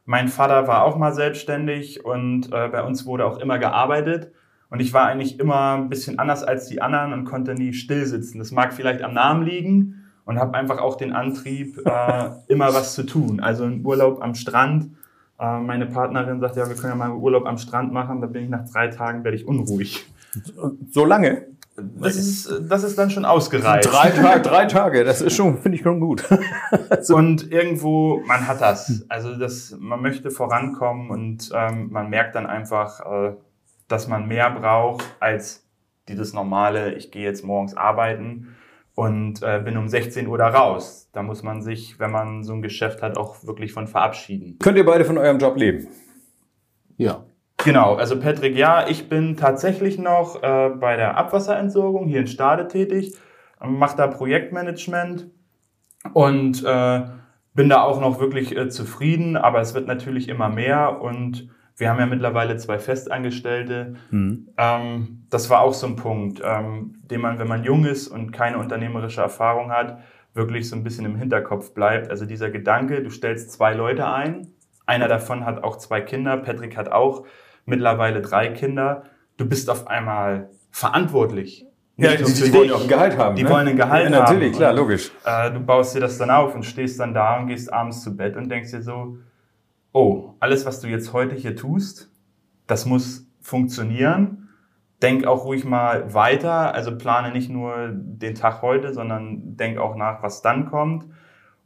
Mein 0.05 0.27
Vater 0.27 0.67
war 0.67 0.83
auch 0.83 0.97
mal 0.97 1.13
selbstständig 1.13 2.03
und 2.03 2.47
äh, 2.51 2.67
bei 2.69 2.83
uns 2.83 3.05
wurde 3.05 3.25
auch 3.25 3.37
immer 3.37 3.59
gearbeitet. 3.59 4.31
Und 4.69 4.79
ich 4.79 4.93
war 4.93 5.05
eigentlich 5.05 5.39
immer 5.39 5.77
ein 5.77 5.89
bisschen 5.89 6.17
anders 6.17 6.43
als 6.43 6.67
die 6.67 6.81
anderen 6.81 7.13
und 7.13 7.25
konnte 7.25 7.53
nie 7.53 7.73
still 7.73 8.05
sitzen. 8.05 8.39
Das 8.39 8.51
mag 8.51 8.73
vielleicht 8.73 9.01
am 9.03 9.13
Namen 9.13 9.45
liegen 9.45 10.05
und 10.25 10.39
habe 10.39 10.57
einfach 10.57 10.79
auch 10.79 10.95
den 10.95 11.13
Antrieb, 11.13 11.77
äh, 11.85 12.29
immer 12.47 12.73
was 12.73 12.95
zu 12.95 13.03
tun. 13.03 13.41
Also 13.41 13.65
ein 13.65 13.85
Urlaub 13.85 14.21
am 14.21 14.33
Strand. 14.33 14.91
Äh, 15.39 15.59
meine 15.59 15.87
Partnerin 15.87 16.39
sagt, 16.39 16.55
ja, 16.55 16.67
wir 16.67 16.75
können 16.75 16.93
ja 16.93 16.95
mal 16.95 17.11
einen 17.11 17.21
Urlaub 17.21 17.45
am 17.45 17.57
Strand 17.57 17.91
machen. 17.91 18.21
Da 18.21 18.27
bin 18.27 18.43
ich 18.45 18.49
nach 18.49 18.67
drei 18.69 18.87
Tagen, 18.87 19.23
werde 19.23 19.35
ich 19.35 19.47
unruhig. 19.47 20.05
So 20.89 21.05
lange? 21.05 21.47
Das 21.75 22.17
ist, 22.17 22.51
das 22.69 22.83
ist 22.83 22.97
dann 22.97 23.09
schon 23.09 23.23
ausgereift. 23.23 23.91
Drei, 23.91 24.09
Tage, 24.09 24.41
drei 24.41 24.65
Tage, 24.65 25.03
das 25.05 25.21
ist 25.21 25.35
schon, 25.35 25.57
finde 25.57 25.77
ich 25.77 25.83
schon 25.83 25.99
gut. 26.01 26.27
Und 27.09 27.49
irgendwo, 27.49 28.21
man 28.25 28.45
hat 28.47 28.59
das. 28.59 29.05
Also 29.07 29.35
das, 29.35 29.75
man 29.79 30.01
möchte 30.01 30.31
vorankommen 30.31 31.09
und 31.09 31.49
ähm, 31.53 31.89
man 31.91 32.09
merkt 32.09 32.35
dann 32.35 32.45
einfach, 32.45 32.99
äh, 32.99 33.33
dass 33.87 34.07
man 34.07 34.27
mehr 34.27 34.49
braucht 34.51 35.05
als 35.19 35.65
dieses 36.07 36.33
normale, 36.33 36.93
ich 36.93 37.11
gehe 37.11 37.23
jetzt 37.23 37.43
morgens 37.43 37.75
arbeiten 37.75 38.55
und 38.95 39.41
äh, 39.41 39.61
bin 39.63 39.77
um 39.77 39.87
16 39.87 40.27
Uhr 40.27 40.37
da 40.37 40.49
raus. 40.49 41.09
Da 41.13 41.23
muss 41.23 41.41
man 41.41 41.61
sich, 41.61 41.99
wenn 41.99 42.11
man 42.11 42.43
so 42.43 42.53
ein 42.53 42.61
Geschäft 42.61 43.01
hat, 43.01 43.17
auch 43.17 43.45
wirklich 43.45 43.73
von 43.73 43.87
verabschieden. 43.87 44.57
Könnt 44.59 44.77
ihr 44.77 44.85
beide 44.85 45.05
von 45.05 45.17
eurem 45.17 45.39
Job 45.39 45.57
leben? 45.57 45.87
Ja. 46.97 47.23
Genau, 47.63 47.95
also 47.95 48.19
Patrick, 48.19 48.55
ja, 48.55 48.87
ich 48.87 49.09
bin 49.09 49.37
tatsächlich 49.37 49.99
noch 49.99 50.41
äh, 50.41 50.69
bei 50.69 50.95
der 50.95 51.17
Abwasserentsorgung 51.17 52.07
hier 52.07 52.21
in 52.21 52.27
Stade 52.27 52.67
tätig, 52.67 53.15
mache 53.63 53.97
da 53.97 54.07
Projektmanagement 54.07 55.27
und 56.13 56.63
äh, 56.63 57.01
bin 57.53 57.69
da 57.69 57.81
auch 57.83 57.99
noch 57.99 58.19
wirklich 58.19 58.55
äh, 58.55 58.69
zufrieden, 58.69 59.37
aber 59.37 59.59
es 59.59 59.73
wird 59.73 59.87
natürlich 59.87 60.29
immer 60.29 60.49
mehr 60.49 61.01
und 61.01 61.49
wir 61.77 61.89
haben 61.89 61.99
ja 61.99 62.05
mittlerweile 62.05 62.57
zwei 62.57 62.79
Festangestellte. 62.79 63.95
Ähm, 64.57 65.25
das 65.29 65.49
war 65.49 65.61
auch 65.61 65.73
so 65.73 65.87
ein 65.87 65.95
Punkt, 65.95 66.41
ähm, 66.43 66.95
den 67.03 67.21
man, 67.21 67.39
wenn 67.39 67.47
man 67.47 67.63
jung 67.63 67.85
ist 67.85 68.07
und 68.07 68.31
keine 68.31 68.57
unternehmerische 68.57 69.21
Erfahrung 69.21 69.71
hat, 69.71 69.99
wirklich 70.33 70.69
so 70.69 70.75
ein 70.75 70.83
bisschen 70.83 71.05
im 71.05 71.15
Hinterkopf 71.15 71.73
bleibt. 71.73 72.09
Also 72.09 72.25
dieser 72.25 72.49
Gedanke, 72.49 73.03
du 73.03 73.09
stellst 73.09 73.51
zwei 73.51 73.73
Leute 73.73 74.07
ein, 74.07 74.47
einer 74.85 75.07
davon 75.07 75.45
hat 75.45 75.63
auch 75.63 75.77
zwei 75.77 76.01
Kinder, 76.01 76.37
Patrick 76.37 76.77
hat 76.77 76.91
auch 76.91 77.25
mittlerweile 77.65 78.21
drei 78.21 78.49
Kinder. 78.49 79.03
Du 79.37 79.47
bist 79.47 79.69
auf 79.69 79.87
einmal 79.87 80.49
verantwortlich. 80.71 81.65
Nicht 81.97 82.19
nur 82.19 82.29
für 82.29 82.45
die 82.45 82.53
wollen 82.53 82.69
ja 82.69 82.75
auch 82.75 82.81
ein 82.81 82.87
Gehalt 82.87 83.17
haben. 83.17 83.35
Die 83.35 83.43
ne? 83.43 83.49
wollen 83.49 83.67
ein 83.67 83.75
Gehalt 83.75 84.05
ja, 84.05 84.09
natürlich, 84.09 84.53
haben. 84.53 84.57
klar, 84.57 84.73
logisch. 84.73 85.11
Äh, 85.25 85.51
du 85.51 85.59
baust 85.59 85.95
dir 85.95 85.99
das 85.99 86.17
dann 86.17 86.31
auf 86.31 86.55
und 86.55 86.63
stehst 86.63 86.99
dann 86.99 87.13
da 87.13 87.37
und 87.37 87.47
gehst 87.47 87.71
abends 87.71 88.01
zu 88.01 88.15
Bett 88.15 88.35
und 88.35 88.49
denkst 88.49 88.71
dir 88.71 88.81
so, 88.81 89.17
oh, 89.91 90.33
alles, 90.39 90.65
was 90.65 90.79
du 90.79 90.87
jetzt 90.87 91.13
heute 91.13 91.35
hier 91.35 91.55
tust, 91.55 92.09
das 92.67 92.85
muss 92.85 93.27
funktionieren. 93.41 94.49
Denk 95.01 95.25
auch 95.25 95.45
ruhig 95.45 95.65
mal 95.65 96.13
weiter. 96.13 96.73
Also 96.73 96.97
plane 96.97 97.31
nicht 97.31 97.49
nur 97.49 97.89
den 97.91 98.35
Tag 98.35 98.61
heute, 98.61 98.93
sondern 98.93 99.57
denk 99.57 99.77
auch 99.77 99.95
nach, 99.95 100.23
was 100.23 100.41
dann 100.41 100.69
kommt. 100.69 101.05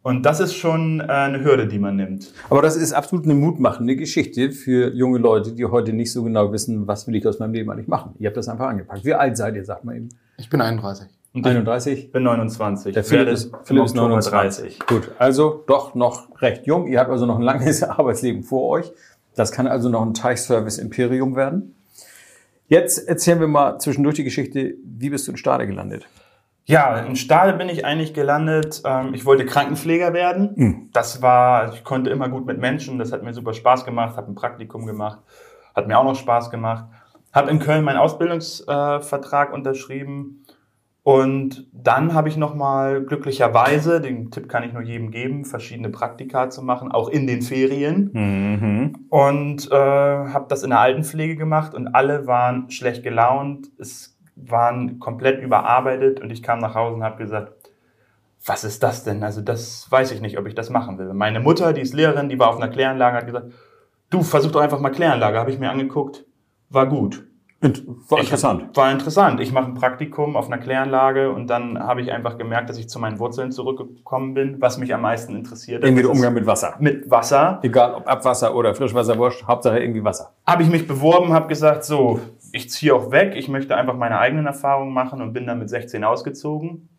Und 0.05 0.23
das 0.23 0.39
ist 0.39 0.53
schon 0.53 0.99
äh, 0.99 1.05
eine 1.05 1.43
Hürde, 1.43 1.65
die 1.65 1.79
man 1.79 1.95
nimmt. 1.95 2.31
Aber 2.51 2.61
das 2.61 2.75
ist 2.75 2.93
absolut 2.93 3.25
eine 3.25 3.33
mutmachende 3.33 3.95
Geschichte 3.95 4.51
für 4.51 4.93
junge 4.93 5.17
Leute, 5.17 5.53
die 5.53 5.65
heute 5.65 5.93
nicht 5.93 6.11
so 6.11 6.21
genau 6.21 6.51
wissen, 6.51 6.85
was 6.85 7.07
will 7.07 7.15
ich 7.15 7.25
aus 7.25 7.39
meinem 7.39 7.53
Leben 7.55 7.71
eigentlich 7.71 7.87
machen. 7.87 8.13
Ihr 8.19 8.27
habt 8.27 8.37
das 8.37 8.47
einfach 8.47 8.67
angepackt. 8.67 9.03
Wie 9.03 9.15
alt 9.15 9.35
seid 9.35 9.55
ihr, 9.55 9.65
sagt 9.65 9.83
mal 9.83 9.95
eben? 9.95 10.09
Ich 10.37 10.47
bin 10.47 10.61
31. 10.61 11.07
Und 11.33 11.47
31? 11.47 11.97
Ich 12.05 12.11
bin 12.11 12.21
29. 12.21 12.93
Der 12.93 13.03
Philipp 13.03 13.29
ist, 13.29 13.51
Philipp 13.63 13.85
ist 13.85 13.91
Oktober 13.93 14.09
29. 14.09 14.79
Gut, 14.85 15.11
also 15.17 15.63
doch 15.65 15.95
noch 15.95 16.39
recht 16.39 16.67
jung. 16.67 16.85
Ihr 16.85 16.99
habt 16.99 17.09
also 17.09 17.25
noch 17.25 17.37
ein 17.37 17.41
langes 17.41 17.81
Arbeitsleben 17.83 18.43
vor 18.43 18.69
euch. 18.69 18.91
Das 19.33 19.51
kann 19.51 19.65
also 19.65 19.89
noch 19.89 20.03
ein 20.03 20.13
Teichservice-Imperium 20.13 21.35
werden. 21.35 21.73
Jetzt 22.67 23.07
erzählen 23.07 23.39
wir 23.39 23.47
mal 23.47 23.79
zwischendurch 23.79 24.13
die 24.13 24.23
Geschichte, 24.23 24.75
wie 24.83 25.09
bist 25.09 25.27
du 25.27 25.31
in 25.31 25.37
Stade 25.37 25.65
gelandet? 25.65 26.05
Ja, 26.67 26.97
in 26.97 27.15
Stade 27.15 27.57
bin 27.57 27.69
ich 27.69 27.85
eigentlich 27.85 28.13
gelandet. 28.13 28.81
Ähm, 28.85 29.13
Ich 29.13 29.25
wollte 29.25 29.45
Krankenpfleger 29.45 30.13
werden. 30.13 30.53
Mhm. 30.55 30.89
Das 30.93 31.21
war, 31.21 31.73
ich 31.73 31.83
konnte 31.83 32.09
immer 32.09 32.27
gut 32.27 32.45
mit 32.47 32.59
Menschen. 32.59 32.97
Das 32.97 33.11
hat 33.11 33.23
mir 33.23 33.33
super 33.33 33.53
Spaß 33.53 33.85
gemacht. 33.85 34.17
Habe 34.17 34.31
ein 34.31 34.35
Praktikum 34.35 34.85
gemacht. 34.87 35.19
Hat 35.75 35.87
mir 35.87 35.97
auch 35.97 36.03
noch 36.03 36.15
Spaß 36.15 36.49
gemacht. 36.49 36.85
Habe 37.31 37.51
in 37.51 37.59
Köln 37.59 37.83
meinen 37.83 37.97
Ausbildungsvertrag 37.97 39.53
unterschrieben. 39.53 40.45
Und 41.03 41.67
dann 41.71 42.15
habe 42.15 42.29
ich 42.29 42.37
nochmal 42.37 43.03
glücklicherweise, 43.03 44.01
den 44.01 44.31
Tipp 44.31 44.49
kann 44.49 44.63
ich 44.63 44.73
nur 44.73 44.81
jedem 44.81 45.11
geben, 45.11 45.45
verschiedene 45.45 45.89
Praktika 45.89 46.49
zu 46.49 46.63
machen, 46.63 46.91
auch 46.91 47.09
in 47.09 47.27
den 47.27 47.43
Ferien. 47.43 48.09
Mhm. 48.11 49.05
Und 49.09 49.71
äh, 49.71 49.75
habe 49.75 50.45
das 50.49 50.63
in 50.63 50.71
der 50.71 50.79
Altenpflege 50.79 51.35
gemacht 51.35 51.75
und 51.75 51.89
alle 51.89 52.25
waren 52.25 52.71
schlecht 52.71 53.03
gelaunt, 53.03 53.67
es 53.77 54.14
waren 54.35 54.99
komplett 54.99 55.41
überarbeitet 55.41 56.19
und 56.19 56.29
ich 56.31 56.43
kam 56.43 56.59
nach 56.59 56.75
Hause 56.75 56.95
und 56.95 57.03
habe 57.03 57.17
gesagt, 57.17 57.53
was 58.45 58.63
ist 58.63 58.83
das 58.83 59.03
denn? 59.03 59.23
Also 59.23 59.41
das 59.41 59.89
weiß 59.89 60.11
ich 60.11 60.21
nicht, 60.21 60.37
ob 60.37 60.45
ich 60.45 60.55
das 60.55 60.69
machen 60.69 60.97
will. 60.97 61.13
Meine 61.13 61.39
Mutter, 61.39 61.73
die 61.73 61.81
ist 61.81 61.93
Lehrerin, 61.93 62.29
die 62.29 62.37
war 62.37 62.49
auf 62.49 62.57
einer 62.57 62.67
Kläranlage, 62.67 63.17
hat 63.17 63.25
gesagt, 63.25 63.51
du 64.09 64.21
versuch 64.21 64.51
doch 64.51 64.61
einfach 64.61 64.79
mal 64.79 64.91
Kläranlage. 64.91 65.39
Habe 65.39 65.51
ich 65.51 65.59
mir 65.59 65.71
angeguckt, 65.71 66.25
war 66.69 66.87
gut. 66.87 67.25
War 68.09 68.19
Ich 68.19 68.25
interessant. 68.25 68.61
hab- 68.63 68.77
War 68.77 68.91
interessant. 68.91 69.39
Ich 69.39 69.51
mache 69.51 69.65
ein 69.65 69.73
Praktikum 69.73 70.35
auf 70.35 70.47
einer 70.47 70.57
Kläranlage 70.57 71.31
und 71.31 71.47
dann 71.47 71.79
habe 71.79 72.01
ich 72.01 72.11
einfach 72.11 72.37
gemerkt, 72.37 72.69
dass 72.69 72.77
ich 72.77 72.87
zu 72.89 72.99
meinen 72.99 73.19
Wurzeln 73.19 73.51
zurückgekommen 73.51 74.33
bin, 74.33 74.61
was 74.61 74.77
mich 74.77 74.93
am 74.93 75.01
meisten 75.01 75.35
interessiert. 75.35 75.83
Irgendwie 75.83 76.03
der 76.03 76.11
Umgang 76.11 76.33
mit 76.33 76.45
Wasser. 76.45 76.75
mit 76.79 77.09
Wasser. 77.09 77.59
Egal 77.63 77.93
ob 77.95 78.07
Abwasser 78.07 78.55
oder 78.55 78.75
Frischwasser, 78.75 79.17
wurscht, 79.17 79.45
Hauptsache 79.47 79.79
irgendwie 79.79 80.03
Wasser. 80.03 80.31
habe 80.47 80.63
ich 80.63 80.69
mich 80.69 80.87
beworben, 80.87 81.33
habe 81.33 81.47
gesagt, 81.47 81.83
so, 81.83 82.19
ich 82.51 82.69
ziehe 82.69 82.93
auch 82.95 83.11
weg, 83.11 83.33
ich 83.35 83.47
möchte 83.49 83.75
einfach 83.75 83.95
meine 83.95 84.19
eigenen 84.19 84.45
Erfahrungen 84.45 84.93
machen 84.93 85.21
und 85.21 85.33
bin 85.33 85.45
dann 85.47 85.59
mit 85.59 85.69
16 85.69 86.03
ausgezogen. 86.03 86.89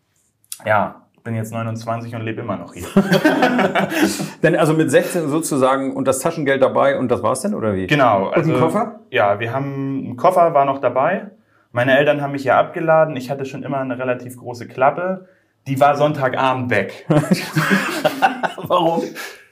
Ja, 0.65 1.06
bin 1.27 1.35
jetzt 1.35 1.51
29 1.51 2.15
und 2.15 2.21
lebe 2.21 2.39
immer 2.39 2.55
noch 2.55 2.73
hier. 2.73 2.87
Denn 4.43 4.55
also 4.55 4.73
mit 4.73 4.89
16 4.89 5.27
sozusagen 5.27 5.93
und 5.93 6.07
das 6.07 6.19
Taschengeld 6.19 6.61
dabei 6.61 6.97
und 6.97 7.11
das 7.11 7.21
war's 7.21 7.41
denn, 7.41 7.53
oder 7.53 7.75
wie? 7.75 7.85
genau. 7.85 8.33
Und 8.33 8.45
ein 8.45 8.57
Koffer? 8.57 9.01
Ja, 9.11 9.37
wir 9.37 9.51
haben, 9.51 10.11
ein 10.11 10.15
Koffer 10.15 10.53
war 10.53 10.63
noch 10.63 10.79
dabei. 10.79 11.31
Meine 11.73 11.97
Eltern 11.97 12.21
haben 12.21 12.31
mich 12.31 12.43
hier 12.43 12.55
abgeladen. 12.55 13.17
Ich 13.17 13.29
hatte 13.29 13.43
schon 13.43 13.63
immer 13.63 13.79
eine 13.79 13.99
relativ 13.99 14.37
große 14.37 14.69
Klappe. 14.69 15.27
Die 15.67 15.77
war 15.81 15.97
Sonntagabend 15.97 16.69
weg. 16.69 17.05
Warum? 18.63 19.03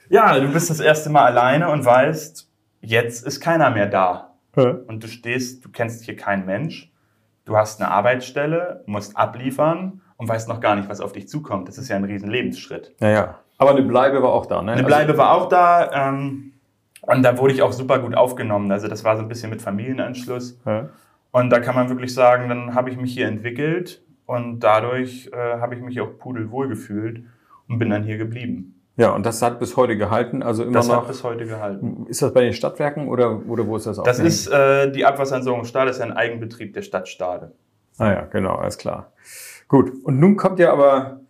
Ja, 0.08 0.40
du 0.40 0.48
bist 0.48 0.70
das 0.70 0.80
erste 0.80 1.10
Mal 1.10 1.26
alleine 1.26 1.70
und 1.72 1.84
weißt, 1.84 2.50
jetzt 2.80 3.28
ist 3.28 3.42
keiner 3.42 3.70
mehr 3.70 3.88
da. 3.88 4.38
Und 4.56 5.04
du 5.04 5.10
stehst, 5.10 5.66
du 5.66 5.70
kennst 5.72 6.06
hier 6.06 6.16
keinen 6.16 6.46
Mensch. 6.46 6.90
Du 7.44 7.58
hast 7.58 7.82
eine 7.82 7.92
Arbeitsstelle, 7.92 8.84
musst 8.86 9.18
abliefern 9.18 10.00
und 10.18 10.28
weißt 10.30 10.48
noch 10.48 10.60
gar 10.62 10.76
nicht, 10.76 10.90
was 10.90 11.02
auf 11.02 11.12
dich 11.12 11.28
zukommt. 11.28 11.68
Das 11.68 11.78
ist 11.78 11.90
ja 11.90 11.96
ein 11.96 12.04
riesen 12.04 12.30
Lebensschritt. 12.30 12.94
Ja, 13.00 13.10
ja. 13.10 13.40
Aber 13.58 13.72
eine 13.72 13.84
Bleibe 13.84 14.22
war 14.22 14.30
auch 14.34 14.46
da, 14.46 14.62
ne? 14.62 14.74
Eine 14.74 14.84
Bleibe 14.84 15.18
war 15.18 15.32
auch 15.34 15.48
da 15.50 16.10
ähm, 16.10 16.54
und 17.02 17.24
da 17.24 17.38
wurde 17.38 17.54
ich 17.54 17.62
auch 17.62 17.72
super 17.72 18.00
gut 18.00 18.16
aufgenommen. 18.16 18.72
Also 18.72 18.88
das 18.88 19.04
war 19.04 19.16
so 19.16 19.22
ein 19.24 19.28
bisschen 19.30 19.50
mit 19.50 19.62
Familienanschluss. 19.62 20.60
Also, 20.66 20.90
Und 21.32 21.50
da 21.50 21.60
kann 21.60 21.76
man 21.76 21.90
wirklich 21.90 22.14
sagen, 22.14 22.50
dann 22.50 22.76
habe 22.76 22.90
ich 22.90 22.98
mich 22.98 23.14
hier 23.14 23.28
entwickelt 23.28 24.02
und 24.26 24.60
dadurch 24.62 25.30
äh, 25.34 25.60
habe 25.60 25.76
ich 25.76 25.82
mich 25.82 26.02
auch 26.02 26.18
pudelwohl 26.18 26.68
gefühlt 26.68 27.24
und 27.68 27.80
bin 27.80 27.90
dann 27.90 28.04
hier 28.04 28.18
geblieben. 28.18 28.72
ja, 28.98 29.12
und 29.12 29.26
das 29.26 29.42
hat 29.42 29.60
bis 29.60 29.76
heute 29.78 29.98
gehalten, 29.98 30.42
also 30.44 30.64
immer 30.64 30.74
Das 30.74 30.90
hat 30.90 30.96
noch. 31.02 31.08
bis 31.08 31.24
heute 31.24 31.46
gehalten. 31.46 32.06
Ist 32.08 32.22
das 32.22 32.34
bei 32.34 32.42
den 32.42 32.54
Stadtwerken 32.54 33.08
oder, 33.10 33.42
oder 33.48 33.68
wo 33.68 33.76
ist 33.76 33.86
das 33.88 34.00
auch? 34.00 34.04
Das 34.04 34.20
ist 34.20 34.48
äh, 34.48 34.92
die 34.92 35.06
Abwasserentsorgung 35.06 35.66
Stade, 35.66 35.92
ist 35.92 36.00
ja 36.00 36.06
ein 36.06 36.14
Eigenbetrieb 36.14 36.74
der 36.74 36.82
Stadt 36.82 37.08
Stade. 37.08 37.52
Ah 37.98 38.12
ja, 38.12 38.22
genau, 38.26 38.56
alles 38.56 38.78
klar. 38.78 39.12
Gut, 39.68 39.92
und 40.04 40.20
nun 40.20 40.36
kommt 40.36 40.60
ja 40.60 40.72
aber 40.72 41.22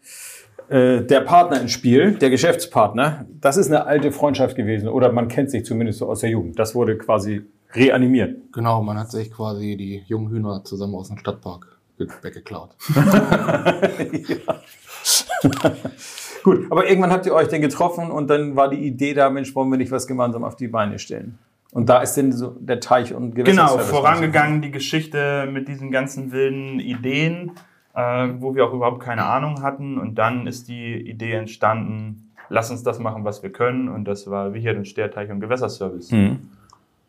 äh, 0.69 1.01
der 1.01 1.21
Partner 1.21 1.61
ins 1.61 1.71
Spiel, 1.71 2.13
der 2.15 2.29
Geschäftspartner. 2.29 3.25
Das 3.39 3.57
ist 3.57 3.67
eine 3.67 3.85
alte 3.85 4.11
Freundschaft 4.11 4.55
gewesen 4.55 4.89
oder 4.89 5.11
man 5.11 5.27
kennt 5.27 5.51
sich 5.51 5.65
zumindest 5.65 5.99
so 5.99 6.09
aus 6.09 6.19
der 6.19 6.29
Jugend. 6.31 6.59
Das 6.59 6.75
wurde 6.75 6.97
quasi 6.97 7.41
reanimiert. 7.73 8.37
Genau, 8.53 8.81
man 8.81 8.97
hat 8.97 9.11
sich 9.11 9.31
quasi 9.31 9.75
die 9.77 10.03
jungen 10.07 10.29
Hühner 10.31 10.63
zusammen 10.63 10.95
aus 10.95 11.09
dem 11.09 11.17
Stadtpark 11.17 11.77
ge- 11.97 12.07
weggeklaut. 12.21 12.71
Gut, 16.43 16.67
aber 16.69 16.87
irgendwann 16.87 17.11
habt 17.11 17.25
ihr 17.25 17.33
euch 17.33 17.47
dann 17.47 17.61
getroffen 17.61 18.11
und 18.11 18.29
dann 18.29 18.55
war 18.55 18.69
die 18.69 18.77
Idee 18.85 19.13
da, 19.13 19.29
Mensch, 19.29 19.55
wollen 19.55 19.69
wir 19.71 19.77
nicht 19.77 19.91
was 19.91 20.07
gemeinsam 20.07 20.43
auf 20.43 20.55
die 20.55 20.67
Beine 20.67 20.99
stellen? 20.99 21.37
Und 21.71 21.89
da 21.89 22.01
ist 22.01 22.13
denn 22.13 22.31
so 22.31 22.55
der 22.59 22.79
Teich 22.79 23.13
und 23.13 23.35
Genau, 23.35 23.45
Gewässerservice 23.51 23.89
vorangegangen 23.89 24.61
die 24.61 24.71
Geschichte 24.71 25.49
mit 25.51 25.67
diesen 25.67 25.91
ganzen 25.91 26.31
wilden 26.31 26.79
Ideen, 26.79 27.51
wo 27.95 28.55
wir 28.55 28.65
auch 28.65 28.73
überhaupt 28.73 29.01
keine 29.01 29.25
Ahnung 29.25 29.61
hatten. 29.61 29.97
Und 29.97 30.15
dann 30.15 30.47
ist 30.47 30.67
die 30.67 30.95
Idee 31.09 31.33
entstanden, 31.33 32.31
lass 32.49 32.69
uns 32.71 32.83
das 32.83 32.99
machen, 32.99 33.23
was 33.23 33.41
wir 33.43 33.51
können. 33.51 33.89
Und 33.89 34.05
das 34.05 34.29
war 34.29 34.53
Wichert 34.53 34.77
und 34.77 34.87
Sterteich 34.87 35.29
und 35.31 35.39
Gewässerservice. 35.39 36.11
Mhm. 36.11 36.39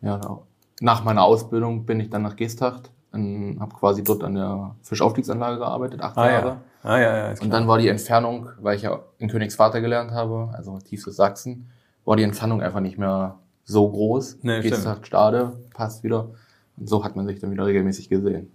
Ja, 0.03 0.17
genau. 0.19 0.47
Nach 0.81 1.05
meiner 1.05 1.23
Ausbildung 1.25 1.87
bin 1.87 2.01
ich 2.01 2.11
dann 2.11 2.23
nach 2.23 2.37
Geesthacht 2.37 2.91
und 3.13 3.59
habe 3.61 3.75
quasi 3.75 4.05
dort 4.05 4.23
an 4.23 4.35
der 4.35 4.75
Fischaufstiegsanlage 4.83 5.59
gearbeitet, 5.59 6.03
acht 6.03 6.19
Ah 6.19 6.31
Jahre. 6.31 6.49
ja. 6.49 6.61
Ah 6.83 7.01
ja, 7.01 7.17
ja, 7.33 7.35
Und 7.41 7.51
dann 7.51 7.67
war 7.67 7.79
die 7.79 7.89
Entfernung, 7.89 8.49
weil 8.61 8.77
ich 8.77 8.83
ja 8.83 9.01
in 9.19 9.29
Königsvater 9.29 9.81
gelernt 9.81 10.13
habe, 10.13 10.51
also 10.53 10.79
tiefstes 10.79 11.17
Sachsen, 11.17 11.67
war 12.05 12.15
die 12.15 12.23
Entfernung 12.23 12.63
einfach 12.63 12.79
nicht 12.79 12.97
mehr 12.97 13.39
so 13.65 13.91
groß. 13.91 14.39
Nee, 14.43 14.61
Geesthacht, 14.61 15.05
Stade, 15.05 15.55
passt 15.75 16.05
wieder. 16.05 16.29
Und 16.77 16.89
so 16.89 17.03
hat 17.03 17.17
man 17.17 17.27
sich 17.27 17.41
dann 17.41 17.51
wieder 17.51 17.67
regelmäßig 17.67 18.09
gesehen. 18.09 18.53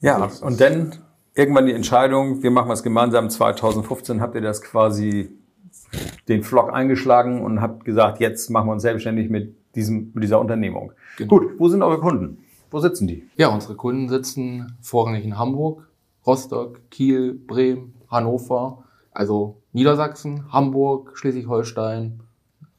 Ja, 0.00 0.30
und 0.42 0.60
dann 0.60 0.96
irgendwann 1.34 1.66
die 1.66 1.72
Entscheidung, 1.72 2.42
wir 2.42 2.50
machen 2.50 2.68
was 2.68 2.82
gemeinsam. 2.82 3.30
2015 3.30 4.20
habt 4.20 4.34
ihr 4.34 4.40
das 4.40 4.62
quasi 4.62 5.30
den 6.28 6.42
Flock 6.42 6.72
eingeschlagen 6.72 7.42
und 7.42 7.60
habt 7.60 7.84
gesagt, 7.84 8.20
jetzt 8.20 8.50
machen 8.50 8.68
wir 8.68 8.72
uns 8.72 8.82
selbstständig 8.82 9.30
mit, 9.30 9.56
diesem, 9.74 10.10
mit 10.14 10.22
dieser 10.24 10.40
Unternehmung. 10.40 10.92
Genau. 11.16 11.38
Gut, 11.38 11.58
wo 11.58 11.68
sind 11.68 11.82
eure 11.82 11.98
Kunden? 11.98 12.44
Wo 12.70 12.78
sitzen 12.78 13.08
die? 13.08 13.28
Ja, 13.36 13.48
unsere 13.48 13.74
Kunden 13.74 14.08
sitzen 14.08 14.76
vorrangig 14.80 15.24
in 15.24 15.38
Hamburg, 15.38 15.88
Rostock, 16.26 16.80
Kiel, 16.90 17.34
Bremen, 17.34 17.94
Hannover, 18.08 18.84
also 19.12 19.60
Niedersachsen, 19.72 20.52
Hamburg, 20.52 21.16
Schleswig-Holstein, 21.16 22.20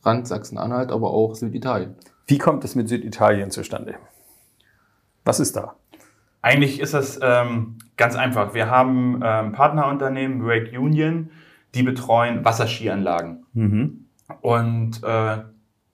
Rand 0.04 0.28
Sachsen-Anhalt, 0.28 0.92
aber 0.92 1.12
auch 1.12 1.36
Süditalien. 1.36 1.96
Wie 2.26 2.38
kommt 2.38 2.64
es 2.64 2.76
mit 2.76 2.88
Süditalien 2.88 3.52
zustande? 3.52 3.96
Was 5.26 5.40
ist 5.40 5.56
da? 5.56 5.76
Eigentlich 6.42 6.80
ist 6.80 6.94
das 6.94 7.20
ähm, 7.22 7.78
ganz 7.98 8.16
einfach. 8.16 8.54
Wir 8.54 8.70
haben 8.70 9.22
ähm, 9.24 9.52
Partnerunternehmen, 9.52 10.40
Break 10.40 10.72
Union, 10.78 11.30
die 11.76 11.84
betreuen 11.84 12.44
Wasserskianlagen. 12.44 13.46
Und 14.42 15.04
äh, 15.04 15.38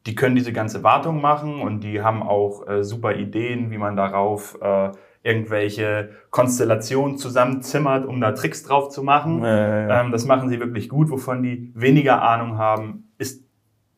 die 0.06 0.16
können 0.16 0.36
diese 0.36 0.54
ganze 0.54 0.84
Wartung 0.84 1.20
machen 1.22 1.62
und 1.62 1.82
die 1.82 2.01
haben 2.01 2.24
auch 2.24 2.66
äh, 2.68 2.84
super 2.84 3.16
Ideen, 3.16 3.72
wie 3.72 3.77
man 3.77 3.98
darauf 3.98 4.58
äh, 4.62 4.92
irgendwelche 5.24 6.12
Konstellationen 6.30 7.18
zusammenzimmert, 7.18 8.06
um 8.06 8.22
da 8.22 8.32
Tricks 8.32 8.63
drauf 8.63 8.89
zu 8.89 9.04
machen. 9.04 9.44
Äh, 9.44 9.88
Ähm, 10.01 10.12
das 10.12 10.25
machen 10.25 10.48
sie 10.48 10.60
wirklich 10.62 10.88
gut. 10.88 11.10
Wovon 11.10 11.44
die 11.44 11.72
weniger 11.75 12.22
Ahnung 12.22 12.58
haben, 12.58 13.12
ist 13.18 13.44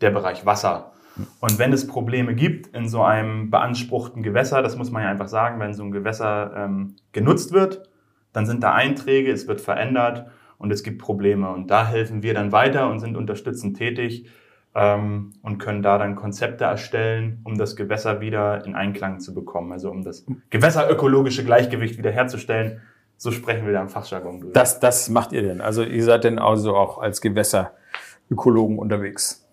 der 0.02 0.10
Bereich 0.10 0.46
Wasser. 0.48 0.94
Und 1.40 1.60
wenn 1.60 1.74
es 1.74 1.88
Probleme 1.88 2.36
gibt 2.36 2.68
in 2.76 2.88
so 2.88 3.04
einem 3.04 3.50
beanspruchten 3.50 4.24
Gewässer, 4.24 4.62
das 4.62 4.76
muss 4.78 4.92
man 4.92 5.04
ja 5.04 5.10
einfach 5.10 5.28
sagen, 5.28 5.60
wenn 5.60 5.74
so 5.74 5.84
ein 5.84 5.92
Gewässer 5.92 6.54
ähm, 6.56 6.96
genutzt 7.12 7.52
wird, 7.52 7.90
dann 8.34 8.46
sind 8.46 8.64
da 8.64 8.74
Einträge, 8.74 9.32
es 9.32 9.48
wird 9.48 9.62
verändert 9.62 10.28
und 10.58 10.72
es 10.72 10.84
gibt 10.84 11.02
Probleme. 11.02 11.50
Und 11.50 11.72
da 11.72 11.88
helfen 11.88 12.22
wir 12.22 12.34
dann 12.34 12.52
weiter 12.52 12.90
und 12.90 13.00
sind 13.00 13.18
unterstützend 13.18 13.78
tätig 13.78 14.30
ähm, 14.76 15.34
und 15.42 15.58
können 15.58 15.82
da 15.82 15.98
dann 15.98 16.16
Konzepte 16.16 16.66
erstellen, 16.66 17.42
um 17.44 17.58
das 17.58 17.76
Gewässer 17.76 18.22
wieder 18.22 18.66
in 18.66 18.76
Einklang 18.76 19.20
zu 19.20 19.34
bekommen, 19.34 19.72
also 19.72 19.90
um 19.90 20.04
das 20.04 20.26
gewässerökologische 20.50 21.44
Gleichgewicht 21.44 21.98
wiederherzustellen. 21.98 22.82
So 23.18 23.32
sprechen 23.32 23.66
wir 23.66 23.74
da 23.74 23.82
im 23.82 23.90
Fachjargon 23.90 24.40
drüber. 24.40 24.54
das, 24.54 24.80
das 24.80 25.10
macht 25.10 25.34
ihr 25.34 25.42
denn? 25.42 25.60
Also 25.60 25.84
ihr 25.84 26.04
seid 26.04 26.24
denn 26.24 26.40
also 26.40 26.76
auch 26.76 27.00
als 27.00 27.20
Gewässerökologen 27.20 28.80
unterwegs? 28.80 29.49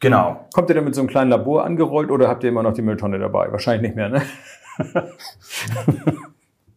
Genau. 0.00 0.46
Kommt 0.54 0.68
ihr 0.70 0.74
denn 0.74 0.84
mit 0.84 0.94
so 0.94 1.00
einem 1.00 1.08
kleinen 1.08 1.30
Labor 1.30 1.64
angerollt 1.64 2.10
oder 2.10 2.28
habt 2.28 2.44
ihr 2.44 2.50
immer 2.50 2.62
noch 2.62 2.74
die 2.74 2.82
Mülltonne 2.82 3.18
dabei? 3.18 3.50
Wahrscheinlich 3.50 3.82
nicht 3.82 3.96
mehr, 3.96 4.08
ne? 4.10 4.22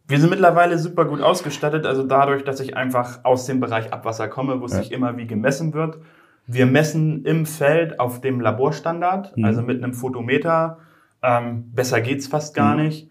Wir 0.08 0.18
sind 0.18 0.30
mittlerweile 0.30 0.76
super 0.78 1.04
gut 1.04 1.20
ausgestattet, 1.20 1.86
also 1.86 2.02
dadurch, 2.02 2.42
dass 2.42 2.58
ich 2.58 2.76
einfach 2.76 3.20
aus 3.24 3.46
dem 3.46 3.60
Bereich 3.60 3.92
Abwasser 3.92 4.26
komme, 4.26 4.60
wusste 4.60 4.78
Ja. 4.78 4.82
ich 4.82 4.90
immer, 4.92 5.16
wie 5.16 5.26
gemessen 5.26 5.72
wird. 5.72 5.98
Wir 6.46 6.66
messen 6.66 7.24
im 7.24 7.46
Feld 7.46 8.00
auf 8.00 8.20
dem 8.20 8.40
Laborstandard, 8.40 9.36
Mhm. 9.36 9.44
also 9.44 9.62
mit 9.62 9.82
einem 9.84 9.94
Photometer. 9.94 10.78
Ähm, 11.22 11.70
besser 11.72 12.00
geht's 12.00 12.26
fast 12.26 12.56
gar 12.56 12.74
Mhm. 12.74 12.82
nicht. 12.82 13.10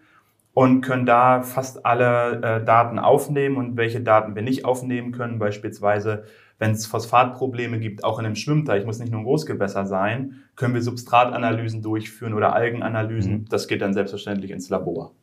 Und 0.52 0.82
können 0.82 1.06
da 1.06 1.40
fast 1.42 1.86
alle 1.86 2.42
äh, 2.42 2.64
Daten 2.64 2.98
aufnehmen 2.98 3.56
und 3.56 3.76
welche 3.78 4.00
Daten 4.02 4.34
wir 4.34 4.42
nicht 4.42 4.64
aufnehmen 4.66 5.12
können. 5.12 5.38
Beispielsweise, 5.38 6.24
wenn 6.60 6.72
es 6.72 6.86
Phosphatprobleme 6.86 7.80
gibt, 7.80 8.04
auch 8.04 8.18
in 8.18 8.26
einem 8.26 8.36
Schwimmteich, 8.36 8.84
muss 8.84 8.98
nicht 8.98 9.10
nur 9.10 9.22
ein 9.22 9.24
Großgewässer 9.24 9.86
sein, 9.86 10.42
können 10.56 10.74
wir 10.74 10.82
Substratanalysen 10.82 11.80
durchführen 11.80 12.34
oder 12.34 12.52
Algenanalysen. 12.52 13.32
Mhm. 13.32 13.44
Das 13.48 13.66
geht 13.66 13.80
dann 13.80 13.94
selbstverständlich 13.94 14.50
ins 14.50 14.68
Labor. 14.68 15.14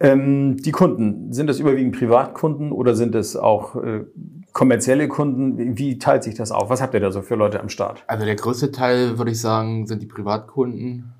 Ähm, 0.00 0.56
die 0.56 0.72
Kunden, 0.72 1.32
sind 1.32 1.46
das 1.46 1.60
überwiegend 1.60 1.96
Privatkunden 1.96 2.72
oder 2.72 2.94
sind 2.96 3.14
es 3.14 3.36
auch 3.36 3.76
äh, 3.76 4.06
kommerzielle 4.54 5.08
Kunden? 5.08 5.58
Wie, 5.58 5.76
wie 5.76 5.98
teilt 5.98 6.24
sich 6.24 6.34
das 6.34 6.52
auf? 6.52 6.70
Was 6.70 6.80
habt 6.80 6.94
ihr 6.94 7.00
da 7.00 7.12
so 7.12 7.20
für 7.20 7.34
Leute 7.34 7.60
am 7.60 7.68
Start? 7.68 8.02
Also 8.06 8.24
der 8.24 8.36
größte 8.36 8.72
Teil, 8.72 9.18
würde 9.18 9.30
ich 9.30 9.40
sagen, 9.40 9.86
sind 9.86 10.00
die 10.00 10.06
Privatkunden. 10.06 11.12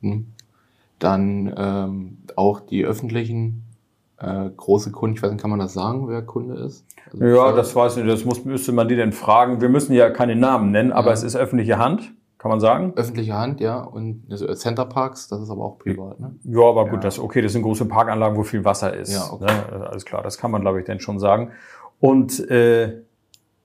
Hm. 0.00 0.26
Dann 0.98 1.54
ähm, 1.56 2.18
auch 2.34 2.58
die 2.58 2.84
öffentlichen 2.84 3.62
äh, 4.18 4.50
große 4.56 4.90
Kunden. 4.90 5.16
Ich 5.16 5.22
weiß 5.22 5.30
nicht, 5.30 5.40
kann 5.40 5.50
man 5.50 5.60
das 5.60 5.74
sagen, 5.74 6.08
wer 6.08 6.22
Kunde 6.22 6.56
ist? 6.56 6.84
Also, 7.12 7.24
Ja, 7.24 7.52
das 7.52 7.74
weiß 7.74 7.96
ich, 7.98 8.06
das 8.06 8.24
muss, 8.24 8.44
müsste 8.44 8.72
man 8.72 8.88
die 8.88 8.96
denn 8.96 9.12
fragen. 9.12 9.60
Wir 9.60 9.68
müssen 9.68 9.92
ja 9.92 10.10
keine 10.10 10.36
Namen 10.36 10.70
nennen, 10.70 10.92
aber 10.92 11.08
Ja. 11.08 11.12
es 11.14 11.22
ist 11.22 11.36
öffentliche 11.36 11.78
Hand, 11.78 12.12
kann 12.38 12.50
man 12.50 12.60
sagen. 12.60 12.92
Öffentliche 12.96 13.34
Hand, 13.34 13.60
ja. 13.60 13.80
Und 13.80 14.24
also 14.30 14.52
Center 14.54 14.84
Parks, 14.86 15.28
das 15.28 15.40
ist 15.40 15.50
aber 15.50 15.64
auch 15.64 15.78
privat, 15.78 16.18
ne? 16.20 16.34
Ja, 16.44 16.62
aber 16.62 16.84
gut, 16.84 16.94
Ja. 16.94 17.00
das 17.00 17.18
okay, 17.18 17.42
das 17.42 17.52
sind 17.52 17.62
große 17.62 17.84
Parkanlagen, 17.86 18.36
wo 18.36 18.42
viel 18.42 18.64
Wasser 18.64 18.94
ist. 18.94 19.12
Ja, 19.12 19.32
okay. 19.32 19.44
ne? 19.46 19.86
Alles 19.88 20.04
klar, 20.04 20.22
das 20.22 20.38
kann 20.38 20.50
man, 20.50 20.62
glaube 20.62 20.80
ich, 20.80 20.86
dann 20.86 21.00
schon 21.00 21.18
sagen. 21.18 21.50
Und 22.00 22.40
äh, 22.50 23.02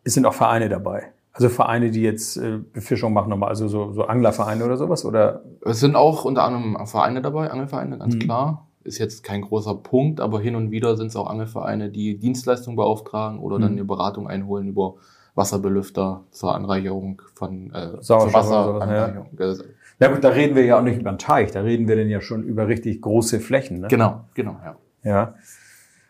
es 0.04 0.14
sind 0.14 0.26
auch 0.26 0.34
Vereine 0.34 0.70
dabei. 0.70 1.12
Also 1.34 1.50
Vereine, 1.50 1.92
die 1.92 2.02
jetzt 2.02 2.38
äh, 2.38 2.58
Befischung 2.74 3.14
machen 3.14 3.30
nochmal, 3.30 3.50
also 3.50 3.68
so, 3.68 3.92
so 3.94 4.06
Anglervereine 4.06 4.66
oder 4.66 4.76
sowas, 4.78 5.06
oder? 5.06 5.42
Es 5.66 5.80
sind 5.80 5.96
auch 5.96 6.26
unter 6.26 6.44
anderem 6.44 6.78
Vereine 6.88 7.22
dabei, 7.22 7.52
Angelvereine, 7.52 7.98
ganz 8.00 8.16
Mhm. 8.16 8.20
klar. 8.20 8.68
Ist 8.88 8.98
jetzt 9.00 9.24
kein 9.24 9.42
großer 9.42 9.76
Punkt, 9.76 10.20
aber 10.22 10.40
hin 10.40 10.56
und 10.56 10.72
wieder 10.72 10.96
sind 10.98 11.08
es 11.08 11.16
auch 11.16 11.28
Angelvereine, 11.30 11.90
die 11.90 12.18
Dienstleistungen 12.18 12.76
beauftragen 12.78 13.40
oder 13.40 13.60
dann 13.60 13.72
Mhm. 13.74 13.78
eine 13.80 13.86
Beratung 13.86 14.28
einholen 14.28 14.68
über 14.68 14.96
Wasserbelüfter 15.36 16.24
zur 16.32 16.56
Anreicherung 16.56 17.22
von 17.36 17.72
äh, 17.74 18.02
Sauerstoff. 18.02 18.34
Wasseranreicherung. 18.34 19.28
Ja. 19.38 19.54
Ja 20.00 20.08
gut, 20.10 20.24
da 20.24 20.30
reden 20.30 20.56
wir 20.56 20.64
ja 20.66 20.78
auch 20.80 20.84
nicht 20.84 21.00
über 21.00 21.10
einen 21.10 21.18
Teich, 21.20 21.52
da 21.52 21.62
reden 21.62 21.88
wir 21.88 21.96
denn 21.96 22.10
ja 22.10 22.22
schon 22.22 22.44
über 22.44 22.68
richtig 22.68 23.02
große 23.02 23.40
Flächen. 23.40 23.80
Ne? 23.82 23.88
Genau, 23.88 24.22
genau, 24.36 24.56
ja. 24.64 24.76
Ja. 25.04 25.34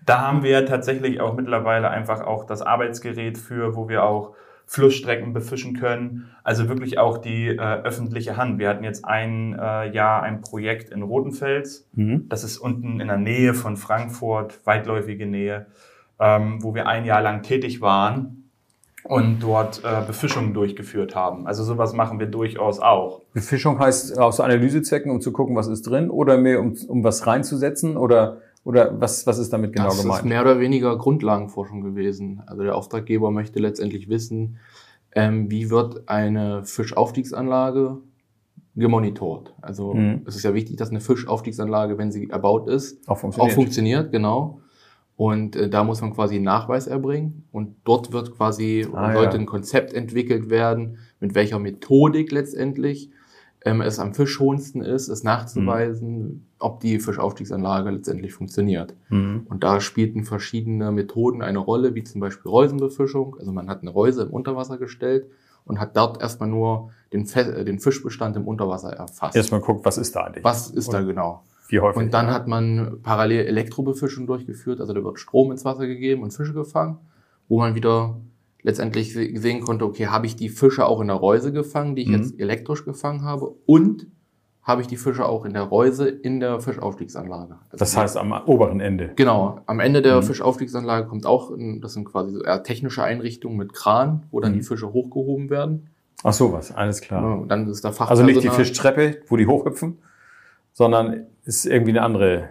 Da 0.05 0.21
haben 0.21 0.43
wir 0.43 0.65
tatsächlich 0.65 1.19
auch 1.19 1.35
mittlerweile 1.35 1.89
einfach 1.89 2.21
auch 2.25 2.45
das 2.45 2.61
Arbeitsgerät 2.61 3.37
für, 3.37 3.75
wo 3.75 3.89
wir 3.89 4.03
auch 4.03 4.33
Flussstrecken 4.69 5.33
befischen 5.33 5.79
können. 5.79 6.29
Also 6.43 6.67
wirklich 6.67 6.99
auch 6.99 7.17
die 7.17 7.47
äh, 7.47 7.57
öffentliche 7.57 8.35
Hand. 8.35 8.59
Wir 8.59 8.67
hatten 8.67 8.83
jetzt 8.83 9.05
ein 9.05 9.57
äh, 9.57 9.89
Jahr 9.91 10.21
ein 10.23 10.41
Projekt 10.41 10.89
in 10.89 11.01
Rotenfels. 11.01 11.87
Mhm. 11.93 12.27
Das 12.27 12.43
ist 12.43 12.57
unten 12.57 12.99
in 12.99 13.07
der 13.07 13.17
Nähe 13.17 13.53
von 13.53 13.77
Frankfurt, 13.77 14.59
weitläufige 14.65 15.25
Nähe, 15.25 15.67
ähm, 16.19 16.61
wo 16.61 16.75
wir 16.75 16.85
ein 16.85 17.05
Jahr 17.05 17.21
lang 17.21 17.43
tätig 17.43 17.79
waren 17.79 18.49
und 19.07 19.39
dort 19.39 19.83
äh, 19.85 20.05
Befischungen 20.05 20.53
durchgeführt 20.53 21.15
haben. 21.15 21.47
Also 21.47 21.63
sowas 21.63 21.93
machen 21.93 22.19
wir 22.19 22.27
durchaus 22.27 22.79
auch. 22.79 23.21
Befischung 23.33 23.79
heißt 23.79 24.19
aus 24.19 24.41
Analysezwecken, 24.41 25.09
um 25.11 25.21
zu 25.21 25.31
gucken, 25.31 25.55
was 25.55 25.67
ist 25.67 25.83
drin, 25.83 26.09
oder 26.09 26.37
mehr 26.37 26.59
um, 26.59 26.75
um 26.89 27.05
was 27.05 27.25
reinzusetzen, 27.25 27.95
oder, 27.95 28.41
oder 28.67 28.99
was, 28.99 29.25
was 29.25 29.37
ist 29.39 29.51
damit 29.53 29.71
genau 29.73 29.85
das 29.89 30.01
gemeint? 30.01 30.19
ist 30.19 30.25
mehr 30.25 30.41
oder 30.41 30.59
weniger 30.59 30.97
Grundlagenforschung 30.97 31.81
gewesen. 31.81 32.41
Also 32.47 32.63
der 32.63 32.75
Auftraggeber 32.75 33.31
möchte 33.31 33.59
letztendlich 33.59 34.09
wissen, 34.09 34.57
ähm, 35.13 35.49
wie 35.49 35.69
wird 35.69 36.07
eine 36.09 36.63
Fischaufstiegsanlage 36.65 37.97
gemonitort. 38.75 39.53
Also 39.61 39.93
Mhm. 39.93 40.21
es 40.25 40.35
ist 40.35 40.43
ja 40.43 40.53
wichtig, 40.53 40.77
dass 40.77 40.89
eine 40.89 40.99
Fischaufstiegsanlage, 40.99 41.97
wenn 41.97 42.11
sie 42.11 42.29
erbaut 42.29 42.67
ist, 42.69 43.07
auch 43.07 43.13
auch 43.13 43.19
funktioniert. 43.19 43.55
funktioniert, 43.55 44.11
genau. 44.11 44.61
Und 45.15 45.55
äh, 45.55 45.67
da 45.69 45.83
muss 45.83 46.01
man 46.01 46.13
quasi 46.13 46.35
einen 46.35 46.43
Nachweis 46.43 46.85
erbringen. 46.85 47.45
Und 47.51 47.75
dort 47.85 48.11
wird 48.13 48.35
quasi, 48.37 48.85
Ah, 48.93 49.13
sollte 49.13 49.35
ja. 49.35 49.39
ein 49.39 49.47
Konzept 49.47 49.93
entwickelt 49.93 50.49
werden, 50.51 50.97
mit 51.19 51.33
welcher 51.33 51.57
Methodik 51.57 52.31
letztendlich 52.31 53.09
ähm, 53.67 53.81
es 53.81 53.99
am 53.99 54.13
fischschonendsten 54.13 54.81
ist, 54.81 55.09
es 55.09 55.23
nachzuweisen, 55.23 56.47
ob 56.59 56.79
die 56.79 56.99
Fischaufstiegsanlage 56.99 57.89
letztendlich 57.89 58.33
funktioniert. 58.33 58.95
Mhm. 59.09 59.45
Und 59.49 59.63
da 59.63 59.81
spielten 59.81 60.23
verschiedene 60.23 60.91
Methoden 60.91 61.41
eine 61.41 61.59
Rolle, 61.59 61.93
wie 61.95 62.03
zum 62.03 62.21
Beispiel 62.21 62.49
Reusenbefischung. 62.49 63.35
Also 63.39 63.51
man 63.51 63.69
hat 63.69 63.81
eine 63.81 63.91
Reuse 63.91 64.23
im 64.23 64.29
Unterwasser 64.29 64.77
gestellt 64.77 65.27
und 65.65 65.79
hat 65.79 65.97
dort 65.97 66.21
erstmal 66.21 66.49
nur 66.49 66.91
den, 67.11 67.25
Fe 67.25 67.41
äh, 67.41 67.65
den 67.65 67.79
Fischbestand 67.79 68.37
im 68.37 68.47
Unterwasser 68.47 68.91
erfasst. 68.93 69.35
Erstmal 69.35 69.61
guckt, 69.61 69.85
was 69.85 69.97
ist 69.97 70.15
da 70.15 70.21
eigentlich? 70.23 70.43
Was 70.43 70.69
ist 70.69 70.93
da 70.93 70.99
Und 70.99 71.07
genau? 71.07 71.43
Wie 71.67 71.79
häufig? 71.79 72.01
Und 72.01 72.13
dann 72.13 72.27
hat 72.27 72.47
man 72.47 72.99
parallel 73.03 73.45
Elektrobefischung 73.45 74.25
durchgeführt, 74.25 74.79
also 74.79 74.93
da 74.93 75.03
wird 75.03 75.19
Strom 75.19 75.51
ins 75.51 75.65
Wasser 75.65 75.85
gegeben 75.85 76.23
und 76.23 76.31
Fische 76.31 76.53
gefangen, 76.53 76.99
wo 77.49 77.59
man 77.59 77.75
wieder 77.75 78.15
letztendlich 78.67 79.13
se- 79.13 79.31
sehen 79.35 79.61
konnte, 79.61 79.85
okay, 79.85 80.07
habe 80.07 80.25
ich 80.25 80.35
die 80.35 80.49
Fische 80.49 80.85
auch 80.85 80.99
in 81.01 81.07
der 81.07 81.15
Reuse 81.15 81.51
gefangen, 81.53 81.95
die 81.95 82.01
ich 82.03 82.09
Mhm. 82.09 82.13
jetzt 82.15 82.39
elektrisch 82.39 82.83
gefangen 82.85 83.23
habe 83.23 83.55
und 83.65 84.07
habe 84.61 84.81
ich 84.81 84.87
die 84.87 84.97
Fische 84.97 85.25
auch 85.25 85.45
in 85.45 85.53
der 85.53 85.63
Reuse 85.63 86.09
in 86.09 86.41
der 86.41 86.59
Fischaufstiegsanlage. 86.59 87.53
Also 87.69 87.77
das 87.77 87.95
heißt 87.95 88.17
am 88.17 88.33
oberen 88.45 88.81
Ende. 88.81 89.13
Genau, 89.15 89.61
am 89.65 89.79
Ende 89.79 90.01
der 90.01 90.17
Mhm. 90.17 90.23
Fischaufstiegsanlage 90.23 91.07
kommt 91.07 91.25
auch, 91.25 91.51
das 91.81 91.93
sind 91.93 92.03
quasi 92.03 92.33
so 92.33 92.43
eher 92.43 92.61
technische 92.63 93.01
Einrichtungen 93.01 93.55
mit 93.57 93.71
Kran, 93.71 94.25
wo 94.31 94.41
dann 94.41 94.51
Mhm. 94.51 94.55
die 94.57 94.63
Fische 94.63 94.91
hochgehoben 94.91 95.49
werden. 95.49 95.87
Ach 96.23 96.33
sowas, 96.33 96.73
alles 96.73 96.99
klar. 96.99 97.21
Ja, 97.23 97.33
und 97.35 97.47
dann 97.47 97.67
ist 97.69 97.85
da 97.85 97.93
Also 97.97 98.23
nicht 98.23 98.43
die 98.43 98.49
Fischtreppe, 98.49 99.21
wo 99.27 99.37
die 99.37 99.47
hochhüpfen, 99.47 99.99
sondern 100.73 101.27
ist 101.45 101.65
irgendwie 101.65 101.91
eine 101.91 102.01
andere. 102.01 102.49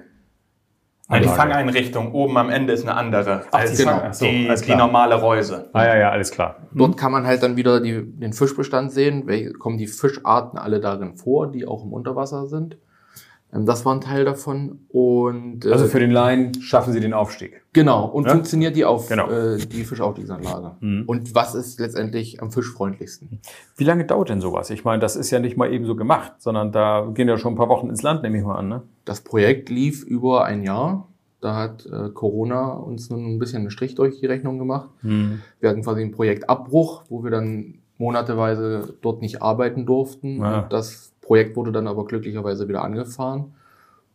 Die 1.09 1.15
Anlage. 1.15 1.37
Fangeinrichtung 1.37 2.13
oben 2.13 2.37
am 2.37 2.51
Ende 2.51 2.73
ist 2.73 2.83
eine 2.83 2.97
andere 2.97 3.45
Ach, 3.53 3.61
als 3.61 3.73
die 3.73 3.85
genau. 3.85 3.99
Fang- 3.99 4.07
ach 4.09 4.15
so, 4.15 4.25
die, 4.27 4.49
die 4.67 4.75
normale 4.75 5.15
Reuse. 5.15 5.71
Ah 5.73 5.85
ja, 5.87 5.97
ja, 5.97 6.11
alles 6.11 6.33
klar. 6.33 6.57
Dort 6.75 6.97
kann 6.97 7.13
man 7.13 7.25
halt 7.27 7.45
dann 7.45 7.57
wieder 7.57 7.81
die, 7.81 8.03
den 8.05 8.33
Fischbestand 8.33 8.91
sehen, 8.91 9.23
welche, 9.27 9.53
kommen 9.53 9.79
die 9.79 9.87
Fischarten 9.87 10.59
alle 10.59 10.81
darin 10.81 11.17
vor, 11.17 11.53
die 11.53 11.65
auch 11.65 11.85
im 11.85 11.93
Unterwasser 11.93 12.47
sind. 12.47 12.77
Ähm, 13.57 13.67
das 13.67 13.85
war 13.85 13.95
ein 13.95 14.01
Teil 14.01 14.25
davon. 14.25 14.81
Und 14.89 15.65
äh, 15.65 15.73
Also 15.73 15.87
für 15.87 15.99
den 16.01 16.11
Laien 16.11 16.61
schaffen 16.63 16.93
sie 16.93 17.01
den 17.01 17.13
Aufstieg. 17.15 17.63
genau, 17.73 18.07
und 18.07 18.25
Ja? 18.27 18.33
funktioniert 18.33 18.77
die 18.77 18.85
auf 18.85 19.09
Genau. 19.09 19.29
äh, 19.31 19.57
die 19.59 19.85
Fischaufstiegsanlage. 19.85 20.77
Mhm. 20.81 21.05
Und 21.07 21.35
was 21.35 21.55
ist 21.55 21.81
letztendlich 21.81 22.43
am 22.43 22.51
fischfreundlichsten? 22.51 23.41
Wie 23.77 23.85
lange 23.85 24.05
dauert 24.05 24.29
denn 24.29 24.41
sowas? 24.41 24.71
Ich 24.71 24.85
meine, 24.85 25.01
das 25.01 25.17
ist 25.17 25.31
ja 25.31 25.39
nicht 25.39 25.57
mal 25.57 25.73
eben 25.73 25.87
so 25.87 25.97
gemacht, 25.97 26.33
sondern 26.39 26.73
da 26.73 27.11
gehen 27.15 27.29
ja 27.29 27.39
schon 27.39 27.55
ein 27.55 27.57
paar 27.57 27.69
Wochen 27.69 27.89
ins 27.89 28.03
Land, 28.03 28.23
nehme 28.23 28.39
ich 28.39 28.45
mal 28.45 28.57
an. 28.57 28.69
Ne? 28.69 28.83
Das 29.05 29.21
Projekt 29.23 29.69
lief 29.71 30.03
über 30.05 30.45
ein 30.45 30.63
Jahr. 30.63 31.09
Da 31.43 31.55
hat 31.55 31.87
äh, 31.87 32.09
Corona 32.11 32.73
uns 32.73 33.11
nun 33.11 33.27
ein 33.35 33.39
bisschen 33.39 33.61
einen 33.61 33.71
Strich 33.71 33.95
durch 33.95 34.19
die 34.21 34.27
Rechnung 34.27 34.59
gemacht. 34.59 34.89
Wir 35.03 35.69
hatten 35.71 35.83
quasi 35.83 36.01
einen 36.01 36.11
Projektabbruch, 36.11 37.03
wo 37.09 37.23
wir 37.23 37.31
dann 37.31 37.75
monateweise 37.99 38.95
dort 39.03 39.23
nicht 39.23 39.43
arbeiten 39.43 39.87
durften. 39.87 40.43
Ah. 40.43 40.67
Das 40.69 41.13
Projekt 41.21 41.57
wurde 41.57 41.73
dann 41.73 41.87
aber 41.89 42.05
glücklicherweise 42.05 42.69
wieder 42.69 42.83
angefahren. 42.83 43.55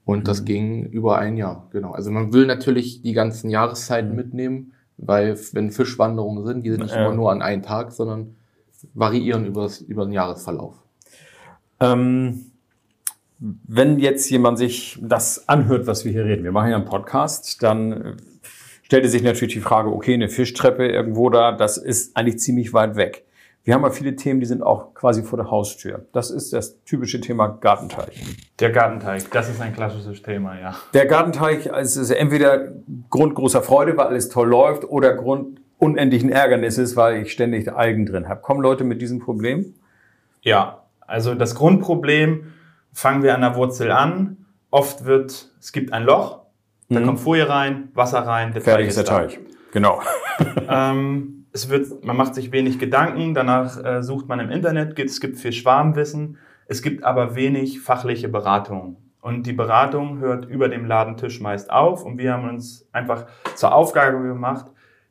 Und 0.05 0.27
das 0.27 0.41
Mhm. 0.41 0.45
ging 0.45 0.85
über 0.87 1.17
ein 1.19 1.37
Jahr, 1.37 1.67
genau. 1.71 1.91
Also 1.91 2.11
man 2.11 2.33
will 2.33 2.45
natürlich 2.45 3.01
die 3.01 3.13
ganzen 3.13 3.49
Jahreszeiten 3.49 4.09
Mhm. 4.11 4.15
mitnehmen, 4.15 4.73
weil 4.97 5.37
wenn 5.53 5.71
Fischwanderungen 5.71 6.45
sind, 6.45 6.63
die 6.65 6.71
sind 6.71 6.81
nicht 6.83 6.95
Ja. 6.95 7.05
immer 7.05 7.15
nur 7.15 7.31
an 7.31 7.41
einen 7.41 7.61
Tag, 7.61 7.91
sondern 7.91 8.35
variieren 8.93 9.45
über, 9.45 9.63
das, 9.63 9.79
über 9.81 10.05
den 10.05 10.11
Jahresverlauf. 10.11 10.75
Ähm, 11.79 12.45
wenn 13.39 13.99
jetzt 13.99 14.29
jemand 14.29 14.57
sich 14.57 14.99
das 15.01 15.47
anhört, 15.49 15.87
was 15.87 16.05
wir 16.05 16.11
hier 16.11 16.25
reden, 16.25 16.43
wir 16.43 16.51
machen 16.51 16.69
ja 16.69 16.75
einen 16.77 16.85
Podcast, 16.85 17.61
dann 17.63 17.91
äh, 17.91 18.13
stellte 18.83 19.09
sich 19.09 19.23
natürlich 19.23 19.53
die 19.55 19.61
Frage, 19.61 19.91
okay, 19.91 20.13
eine 20.13 20.29
Fischtreppe 20.29 20.87
irgendwo 20.87 21.29
da, 21.29 21.51
das 21.51 21.77
ist 21.77 22.15
eigentlich 22.15 22.39
ziemlich 22.39 22.73
weit 22.73 22.95
weg. 22.95 23.25
Wir 23.63 23.75
haben 23.75 23.83
ja 23.83 23.91
viele 23.91 24.15
Themen, 24.15 24.39
die 24.39 24.47
sind 24.47 24.63
auch 24.63 24.93
quasi 24.95 25.21
vor 25.21 25.37
der 25.37 25.51
Haustür. 25.51 26.07
Das 26.13 26.31
ist 26.31 26.51
das 26.51 26.81
typische 26.83 27.21
Thema 27.21 27.47
Gartenteich. 27.47 28.23
Der 28.59 28.71
Gartenteig, 28.71 29.29
das 29.31 29.49
ist 29.49 29.61
ein 29.61 29.73
klassisches 29.73 30.23
Thema, 30.23 30.59
ja. 30.59 30.75
Der 30.95 31.05
Gartenteich 31.05 31.67
es 31.67 31.95
ist 31.95 32.09
entweder 32.09 32.69
Grund 33.11 33.35
großer 33.35 33.61
Freude, 33.61 33.95
weil 33.97 34.07
alles 34.07 34.29
toll 34.29 34.49
läuft, 34.49 34.85
oder 34.85 35.13
Grund 35.13 35.61
unendlichen 35.77 36.29
Ärgernisses, 36.31 36.95
weil 36.95 37.21
ich 37.23 37.31
ständig 37.31 37.71
Algen 37.71 38.05
drin 38.07 38.27
habe. 38.29 38.41
Kommen 38.41 38.61
Leute 38.61 38.83
mit 38.83 39.01
diesem 39.01 39.19
Problem? 39.19 39.73
Ja, 40.41 40.83
also 41.01 41.35
das 41.35 41.53
Grundproblem, 41.55 42.53
fangen 42.93 43.21
wir 43.23 43.35
an 43.35 43.41
der 43.41 43.55
Wurzel 43.55 43.91
an. 43.91 44.37
Oft 44.71 45.05
wird, 45.05 45.49
es 45.59 45.71
gibt 45.71 45.93
ein 45.93 46.03
Loch, 46.03 46.39
da 46.89 46.99
Mhm. 46.99 47.05
kommt 47.05 47.19
Folie 47.19 47.47
rein, 47.47 47.89
Wasser 47.93 48.19
rein, 48.19 48.53
der 48.53 48.61
Fertig 48.61 48.85
Teig 48.85 48.89
ist 48.89 48.97
der 48.97 49.03
da. 49.03 49.27
Genau. 49.71 50.01
Ähm, 50.69 51.45
es 51.51 51.69
wird, 51.69 52.03
man 52.05 52.15
macht 52.17 52.33
sich 52.33 52.51
wenig 52.51 52.79
Gedanken, 52.79 53.33
danach 53.33 53.83
äh, 53.83 54.01
sucht 54.01 54.27
man 54.27 54.39
im 54.39 54.49
Internet, 54.49 54.95
gibt- 54.95 55.09
es 55.09 55.19
gibt 55.19 55.37
viel 55.37 55.51
Schwarmwissen, 55.51 56.37
es 56.67 56.81
gibt 56.81 57.03
aber 57.03 57.35
wenig 57.35 57.81
fachliche 57.81 58.29
Beratung. 58.29 58.95
Und 59.21 59.45
die 59.45 59.53
Beratung 59.53 60.19
hört 60.19 60.45
über 60.45 60.67
dem 60.69 60.85
Ladentisch 60.85 61.41
meist 61.41 61.69
auf. 61.71 62.03
Und 62.05 62.17
wir 62.17 62.33
haben 62.33 62.49
uns 62.49 62.87
einfach 62.91 63.27
zur 63.55 63.75
Aufgabe 63.75 64.17
gemacht, 64.23 64.65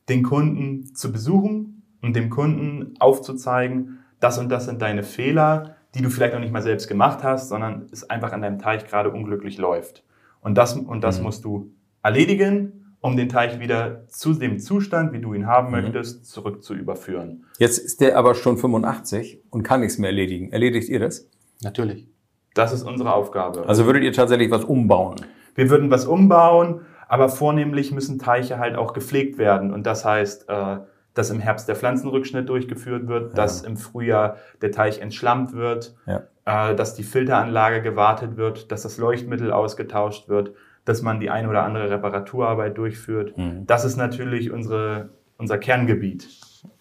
den 0.08 0.22
Kunden 0.24 0.94
zu 0.96 1.12
besuchen 1.12 1.82
und 2.02 2.16
dem 2.16 2.28
Kunden 2.30 2.94
aufzuzeigen, 2.98 3.98
das 4.18 4.38
und 4.38 4.48
das 4.48 4.64
sind 4.64 4.82
deine 4.82 5.02
Fehler, 5.04 5.76
die 5.94 6.02
du 6.02 6.08
vielleicht 6.10 6.32
noch 6.34 6.40
nicht 6.40 6.52
mal 6.52 6.62
selbst 6.62 6.88
gemacht 6.88 7.22
hast, 7.22 7.50
sondern 7.50 7.86
es 7.92 8.08
einfach 8.10 8.32
an 8.32 8.42
deinem 8.42 8.58
Teich 8.58 8.86
gerade 8.86 9.10
unglücklich 9.10 9.58
läuft. 9.58 10.02
Und 10.40 10.56
das, 10.58 10.74
und 10.76 11.02
das 11.04 11.18
Mhm. 11.18 11.24
musst 11.24 11.44
du 11.44 11.70
erledigen, 12.02 12.79
um 13.00 13.16
den 13.16 13.28
Teich 13.28 13.60
wieder 13.60 14.06
zu 14.08 14.34
dem 14.34 14.58
Zustand, 14.58 15.12
wie 15.12 15.20
du 15.20 15.32
ihn 15.34 15.46
haben 15.46 15.66
Mhm. 15.68 15.82
möchtest, 15.82 16.26
zurück 16.26 16.62
zu 16.62 16.74
überführen. 16.74 17.44
Jetzt 17.58 17.78
ist 17.78 18.00
der 18.00 18.16
aber 18.18 18.34
schon 18.34 18.58
85 18.58 19.40
und 19.50 19.62
kann 19.62 19.80
nichts 19.80 19.98
mehr 19.98 20.10
erledigen. 20.10 20.52
Erledigt 20.52 20.88
ihr 20.88 21.00
das? 21.00 21.28
Natürlich. 21.62 22.08
Das 22.54 22.72
ist 22.72 22.82
unsere 22.82 23.14
Aufgabe. 23.14 23.64
Also 23.66 23.86
würdet 23.86 24.02
ihr 24.02 24.12
tatsächlich 24.12 24.50
was 24.50 24.64
umbauen? 24.64 25.16
Wir 25.54 25.70
würden 25.70 25.90
was 25.90 26.06
umbauen, 26.06 26.80
aber 27.08 27.28
vornehmlich 27.28 27.92
müssen 27.92 28.18
Teiche 28.18 28.58
halt 28.58 28.76
auch 28.76 28.92
gepflegt 28.92 29.38
werden. 29.38 29.72
Und 29.72 29.86
das 29.86 30.04
heißt, 30.04 30.48
äh, 30.48 30.76
dass 31.14 31.30
im 31.30 31.40
Herbst 31.40 31.68
der 31.68 31.76
Pflanzenrückschnitt 31.76 32.48
durchgeführt 32.48 33.08
wird, 33.08 33.36
dass 33.36 33.62
im 33.62 33.76
Frühjahr 33.76 34.36
der 34.62 34.70
Teich 34.72 35.00
entschlammt 35.00 35.52
wird, 35.54 35.94
Ja. 36.06 36.22
äh, 36.70 36.74
dass 36.76 36.94
die 36.94 37.02
Filteranlage 37.02 37.82
gewartet 37.82 38.36
wird, 38.36 38.70
dass 38.70 38.82
das 38.82 38.96
Leuchtmittel 38.98 39.52
ausgetauscht 39.52 40.28
wird, 40.28 40.52
dass 40.84 41.02
man 41.02 41.20
die 41.20 41.30
eine 41.30 41.48
oder 41.48 41.62
andere 41.64 41.90
Reparaturarbeit 41.90 42.76
durchführt. 42.78 43.36
Mhm. 43.36 43.66
Das 43.66 43.84
ist 43.84 43.96
natürlich 43.96 44.50
unsere, 44.50 45.10
unser 45.36 45.58
Kerngebiet. 45.58 46.28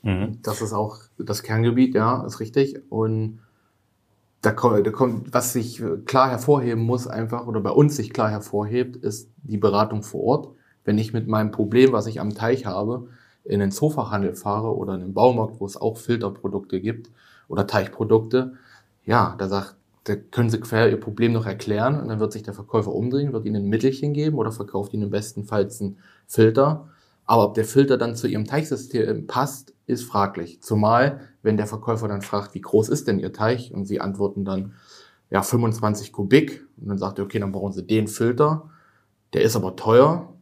Mhm. 0.02 0.40
Das 0.42 0.62
ist 0.62 0.74
auch 0.74 1.00
das 1.18 1.44
Kerngebiet, 1.44 1.96
ja, 1.96 2.24
ist 2.26 2.40
richtig. 2.40 2.80
Und 2.90 3.40
da 4.42 4.52
kommt, 4.52 4.88
da 4.88 4.92
kommt, 4.92 5.34
was 5.34 5.54
sich 5.54 5.84
klar 6.06 6.30
hervorheben 6.30 6.84
muss, 6.84 7.08
einfach, 7.08 7.46
oder 7.46 7.60
bei 7.60 7.72
uns 7.72 7.96
sich 7.96 8.14
klar 8.14 8.30
hervorhebt, 8.30 8.96
ist 8.96 9.30
die 9.44 9.58
Beratung 9.58 10.04
vor 10.04 10.24
Ort. 10.24 10.56
Wenn 10.86 10.98
ich 10.98 11.14
mit 11.14 11.28
meinem 11.28 11.52
Problem, 11.52 11.92
was 11.92 12.08
ich 12.08 12.22
am 12.22 12.34
Teich 12.34 12.66
habe, 12.66 13.10
in 13.44 13.60
den 13.60 13.72
Zoofachhandel 13.72 14.36
fahre 14.36 14.76
oder 14.76 14.96
in 14.96 15.02
den 15.02 15.14
Baumarkt, 15.14 15.60
wo 15.60 15.66
es 15.66 15.76
auch 15.76 15.98
Filterprodukte 15.98 16.80
gibt 16.80 17.12
oder 17.48 17.68
Teichprodukte, 17.68 18.54
ja, 19.06 19.36
da 19.38 19.48
sagt, 19.48 19.76
da 20.10 20.16
können 20.16 20.50
sie 20.50 20.60
quer 20.60 20.90
ihr 20.90 21.00
Problem 21.00 21.34
noch 21.34 21.46
erklären 21.46 22.00
und 22.00 22.08
dann 22.08 22.20
wird 22.20 22.34
sich 22.34 22.42
der 22.42 22.56
Verkäufer 22.56 22.92
umdrehen, 22.92 23.32
wird 23.32 23.46
ihnen 23.46 23.64
ein 23.64 23.70
Mittelchen 23.70 24.14
geben 24.14 24.38
oder 24.38 24.52
verkauft 24.52 24.94
ihnen 24.94 25.12
bestenfalls 25.12 25.80
einen 25.82 26.00
Filter. 26.26 26.90
Aber 27.26 27.46
ob 27.46 27.54
der 27.54 27.66
Filter 27.66 27.96
dann 27.96 28.16
zu 28.16 28.28
ihrem 28.28 28.46
Teichsystem 28.46 29.28
passt, 29.28 29.76
ist 29.86 30.04
fraglich. 30.04 30.64
Zumal, 30.64 31.20
wenn 31.44 31.58
der 31.58 31.68
Verkäufer 31.68 32.08
dann 32.08 32.24
fragt, 32.24 32.56
wie 32.56 32.62
groß 32.62 32.90
ist 32.90 33.08
denn 33.08 33.20
ihr 33.20 33.32
Teich? 33.32 33.72
Und 33.72 33.86
sie 33.86 34.02
antworten 34.02 34.46
dann, 34.46 34.74
ja, 35.30 35.44
25 35.44 36.12
Kubik. 36.12 36.66
Und 36.82 36.88
dann 36.88 36.98
sagt 36.98 37.20
er, 37.20 37.26
okay, 37.26 37.38
dann 37.38 37.52
brauchen 37.52 37.72
sie 37.72 37.86
den 37.86 38.08
Filter. 38.08 38.72
Der 39.34 39.44
ist 39.44 39.56
aber 39.56 39.76
teuer. 39.76 40.34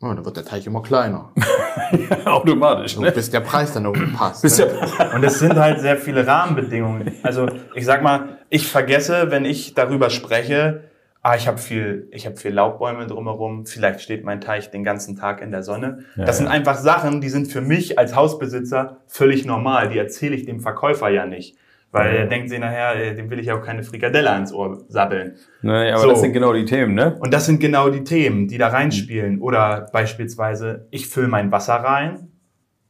Ja, 0.00 0.14
dann 0.14 0.24
wird 0.24 0.36
der 0.36 0.44
Teich 0.44 0.64
immer 0.66 0.80
kleiner. 0.80 1.32
Automatisch, 2.24 2.94
So, 2.94 3.00
ne? 3.00 3.10
bis 3.10 3.30
der 3.30 3.40
Preis 3.40 3.72
dann 3.72 3.84
irgendwie 3.84 4.12
passt. 4.14 4.42
Bis 4.42 4.58
ne? 4.58 4.66
der, 4.66 5.14
Und 5.14 5.24
es 5.24 5.40
sind 5.40 5.56
halt 5.56 5.80
sehr 5.80 5.96
viele 5.96 6.24
Rahmenbedingungen. 6.24 7.16
Also 7.24 7.48
ich 7.74 7.84
sag 7.84 8.02
mal, 8.02 8.38
ich 8.48 8.68
vergesse, 8.68 9.30
wenn 9.30 9.44
ich 9.44 9.74
darüber 9.74 10.10
spreche, 10.10 10.84
ah, 11.22 11.34
ich 11.34 11.48
habe 11.48 11.58
viel, 11.58 12.08
ich 12.12 12.26
habe 12.26 12.36
viel 12.36 12.52
Laubbäume 12.52 13.08
drumherum, 13.08 13.66
vielleicht 13.66 14.00
steht 14.00 14.24
mein 14.24 14.40
Teich 14.40 14.70
den 14.70 14.84
ganzen 14.84 15.16
Tag 15.16 15.42
in 15.42 15.50
der 15.50 15.64
Sonne. 15.64 16.04
Ja, 16.14 16.24
das 16.24 16.38
sind 16.38 16.46
ja. 16.46 16.52
einfach 16.52 16.76
Sachen, 16.76 17.20
die 17.20 17.28
sind 17.28 17.48
für 17.48 17.60
mich 17.60 17.98
als 17.98 18.14
Hausbesitzer 18.14 18.98
völlig 19.08 19.44
normal. 19.44 19.88
Die 19.88 19.98
erzähle 19.98 20.36
ich 20.36 20.46
dem 20.46 20.60
Verkäufer 20.60 21.08
ja 21.08 21.26
nicht. 21.26 21.56
Weil 21.90 22.16
er 22.16 22.26
denkt 22.26 22.50
sich 22.50 22.58
nachher, 22.58 22.96
äh, 22.96 23.14
dem 23.14 23.30
will 23.30 23.38
ich 23.38 23.46
ja 23.46 23.56
auch 23.58 23.62
keine 23.64 23.82
Frikadelle 23.82 24.30
ans 24.30 24.52
Ohr 24.52 24.84
sabbeln. 24.88 25.36
ne, 25.62 25.90
aber 25.94 26.02
So. 26.02 26.10
das 26.10 26.20
sind 26.20 26.32
genau 26.34 26.52
die 26.52 26.66
Themen, 26.66 26.94
ne? 26.94 27.16
Und 27.20 27.32
das 27.32 27.46
sind 27.46 27.60
genau 27.60 27.88
die 27.88 28.04
Themen, 28.04 28.46
die 28.46 28.58
da 28.58 28.68
reinspielen. 28.68 29.40
Oder 29.40 29.88
beispielsweise, 29.92 30.86
ich 30.90 31.08
fülle 31.08 31.28
mein 31.28 31.50
Wasser 31.50 31.74
rein 31.76 32.28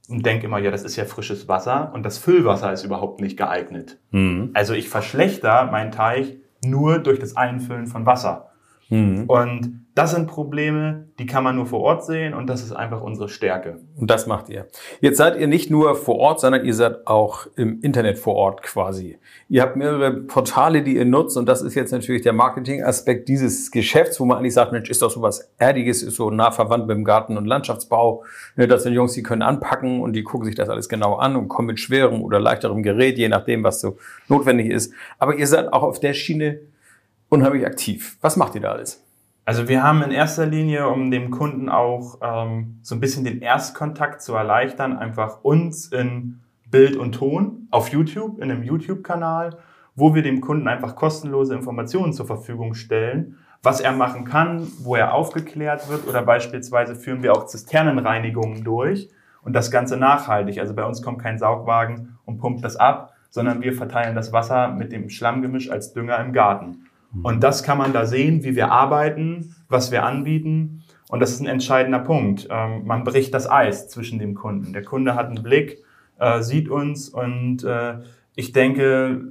und 0.09 0.27
denke 0.27 0.47
immer, 0.47 0.59
ja, 0.59 0.71
das 0.73 0.83
ist 0.83 0.97
ja 0.97 1.05
frisches 1.05 1.47
Wasser 1.49 1.93
und 1.95 2.05
das 2.05 2.19
Füllwasser 2.19 2.73
ist 2.73 2.83
überhaupt 2.85 3.21
nicht 3.21 3.37
geeignet. 3.37 3.99
Mhm. 4.11 4.51
Also 4.55 4.75
ich 4.75 4.89
verschlechter 4.89 5.67
meinen 5.67 5.93
Teich 5.93 6.37
nur 6.65 6.99
durch 6.99 7.21
das 7.21 7.37
Einfüllen 7.37 7.87
von 7.87 8.05
Wasser. 8.05 8.51
Mhm. 8.89 9.25
Und 9.27 9.87
das 9.99 10.13
sind 10.13 10.29
Probleme, 10.29 11.09
die 11.19 11.27
kann 11.27 11.43
man 11.43 11.57
nur 11.57 11.67
vor 11.67 11.81
Ort 11.81 12.05
sehen 12.05 12.33
und 12.33 12.47
das 12.47 12.63
ist 12.63 12.71
einfach 12.71 13.03
unsere 13.03 13.29
Stärke. 13.29 13.81
Und 13.97 14.09
das 14.13 14.29
macht 14.29 14.49
ihr. 14.49 14.69
Jetzt 15.01 15.17
seid 15.17 15.41
ihr 15.41 15.49
nicht 15.49 15.73
nur 15.73 15.97
vor 15.97 16.19
Ort, 16.19 16.39
sondern 16.39 16.65
ihr 16.65 16.75
seid 16.75 17.09
auch 17.09 17.49
im 17.57 17.81
Internet 17.81 18.17
vor 18.17 18.37
Ort 18.37 18.63
quasi. 18.63 19.19
Ihr 19.49 19.61
habt 19.61 19.75
mehrere 19.75 20.13
Portale, 20.13 20.85
die 20.85 20.95
ihr 20.95 21.05
nutzt 21.05 21.37
und 21.37 21.47
das 21.47 21.63
ist 21.63 21.75
jetzt 21.75 21.91
natürlich 21.91 22.23
der 22.23 22.33
Marketingaspekt 22.33 23.29
dieses 23.29 23.73
Geschäfts, 23.73 24.21
wo 24.21 24.25
man 24.25 24.39
eigentlich 24.39 24.55
sagt, 24.55 24.71
Mensch, 24.71 24.89
ist 24.89 25.03
doch 25.03 25.11
sowas 25.11 25.51
Erdiges, 25.59 26.05
ist 26.05 26.15
so 26.15 26.31
nah 26.31 26.53
verwandt 26.53 26.87
mit 26.87 26.97
dem 26.97 27.05
Garten- 27.05 27.37
und 27.37 27.47
Landschaftsbau. 27.47 28.23
Ne, 28.55 28.69
Das 28.69 28.85
sind 28.85 28.93
Jungs, 28.93 29.15
die 29.15 29.25
können 29.25 29.43
anpacken 29.43 30.01
und 30.01 30.13
die 30.13 30.23
gucken 30.23 30.47
sich 30.47 30.55
das 30.55 30.69
alles 30.69 30.89
genau 30.89 31.17
an 31.17 31.35
und 31.35 31.49
kommen 31.49 31.67
mit 31.67 31.81
schwerem 31.81 32.23
oder 32.23 32.39
leichterem 32.39 32.85
Gerät, 32.85 33.19
je 33.19 33.29
nachdem, 33.29 33.65
was 33.65 33.81
so 33.81 33.97
notwendig 34.29 34.71
ist. 34.71 34.93
Aber 35.19 35.35
ihr 35.35 35.49
seid 35.49 35.73
auch 35.73 35.83
auf 35.83 35.99
der 35.99 36.15
Schiene 36.15 36.61
unheimlich 37.29 37.67
aktiv. 37.67 38.17
Was 38.21 38.37
macht 38.37 38.55
ihr 38.55 38.61
da 38.61 38.73
alles? 38.73 39.05
Also 39.45 39.67
wir 39.67 39.83
haben 39.83 40.03
in 40.03 40.11
erster 40.11 40.45
Linie, 40.45 40.89
um 40.89 41.11
dem 41.11 41.31
Kunden 41.31 41.71
auch 41.71 42.19
ähm, 42.21 42.81
so 42.83 42.95
ein 42.95 43.01
bisschen 43.01 43.25
den 43.25 43.41
Erstkontakt 43.41 44.21
zu 44.21 44.35
erleichtern, 44.35 44.97
einfach 44.97 45.43
uns 45.43 45.87
in 45.87 46.41
Bild 46.71 46.97
und 46.97 47.13
Ton 47.13 47.67
auf 47.71 47.89
YouTube, 47.89 48.43
in 48.43 48.51
einem 48.51 48.63
YouTube-Kanal, 48.63 49.57
wo 49.95 50.15
wir 50.15 50.23
dem 50.23 50.43
Kunden 50.43 50.69
einfach 50.69 50.97
kostenlose 50.97 51.55
Informationen 51.55 52.13
zur 52.13 52.27
Verfügung 52.27 52.75
stellen, 52.75 53.39
was 53.63 53.81
er 53.81 53.93
machen 53.93 54.25
kann, 54.25 54.69
wo 54.81 54.97
er 54.97 55.15
aufgeklärt 55.15 55.89
wird 55.89 56.07
oder 56.07 56.23
beispielsweise 56.23 56.95
führen 56.95 57.23
wir 57.23 57.33
auch 57.33 57.47
Zisternenreinigungen 57.47 58.65
durch 58.65 59.09
und 59.43 59.55
das 59.55 59.71
Ganze 59.71 59.97
nachhaltig. 59.97 60.61
Also 60.61 60.75
bei 60.75 60.85
uns 60.85 61.03
kommt 61.03 61.21
kein 61.21 61.39
Saugwagen 61.39 62.19
und 62.27 62.39
pumpt 62.39 62.63
das 62.63 62.77
ab, 62.77 63.15
sondern 63.31 63.63
wir 63.63 63.73
verteilen 63.73 64.15
das 64.15 64.33
Wasser 64.33 64.69
mit 64.69 64.93
dem 64.93 65.09
Schlammgemisch 65.09 65.71
als 65.71 65.95
Dünger 65.95 66.19
im 66.21 66.35
Garten. 66.35 66.85
Und 67.23 67.43
das 67.43 67.63
kann 67.63 67.79
man 67.79 67.93
da 67.93 68.07
sehen, 68.07 68.45
wie 68.45 68.55
wir 68.55 68.71
arbeiten, 68.71 69.55
was 69.69 69.91
wir 69.91 70.05
anbieten. 70.05 70.83
Und 71.09 71.21
das 71.21 71.31
ist 71.31 71.41
ein 71.41 71.47
entscheidender 71.47 72.01
Punkt. 72.01 72.49
Ähm, 72.51 72.85
man 72.85 73.05
bricht 73.05 73.33
das 73.33 73.51
Eis 73.51 73.89
zwischen 73.89 74.19
dem 74.19 74.35
Kunden. 74.35 74.73
Der 74.73 74.83
Kunde 74.83 75.15
hat 75.15 75.27
einen 75.27 75.43
Blick, 75.43 75.79
äh, 76.19 76.43
sieht 76.43 76.69
uns 76.69 77.09
und 77.09 77.65
äh, 77.65 78.01
ich 78.35 78.53
denke, 78.53 79.23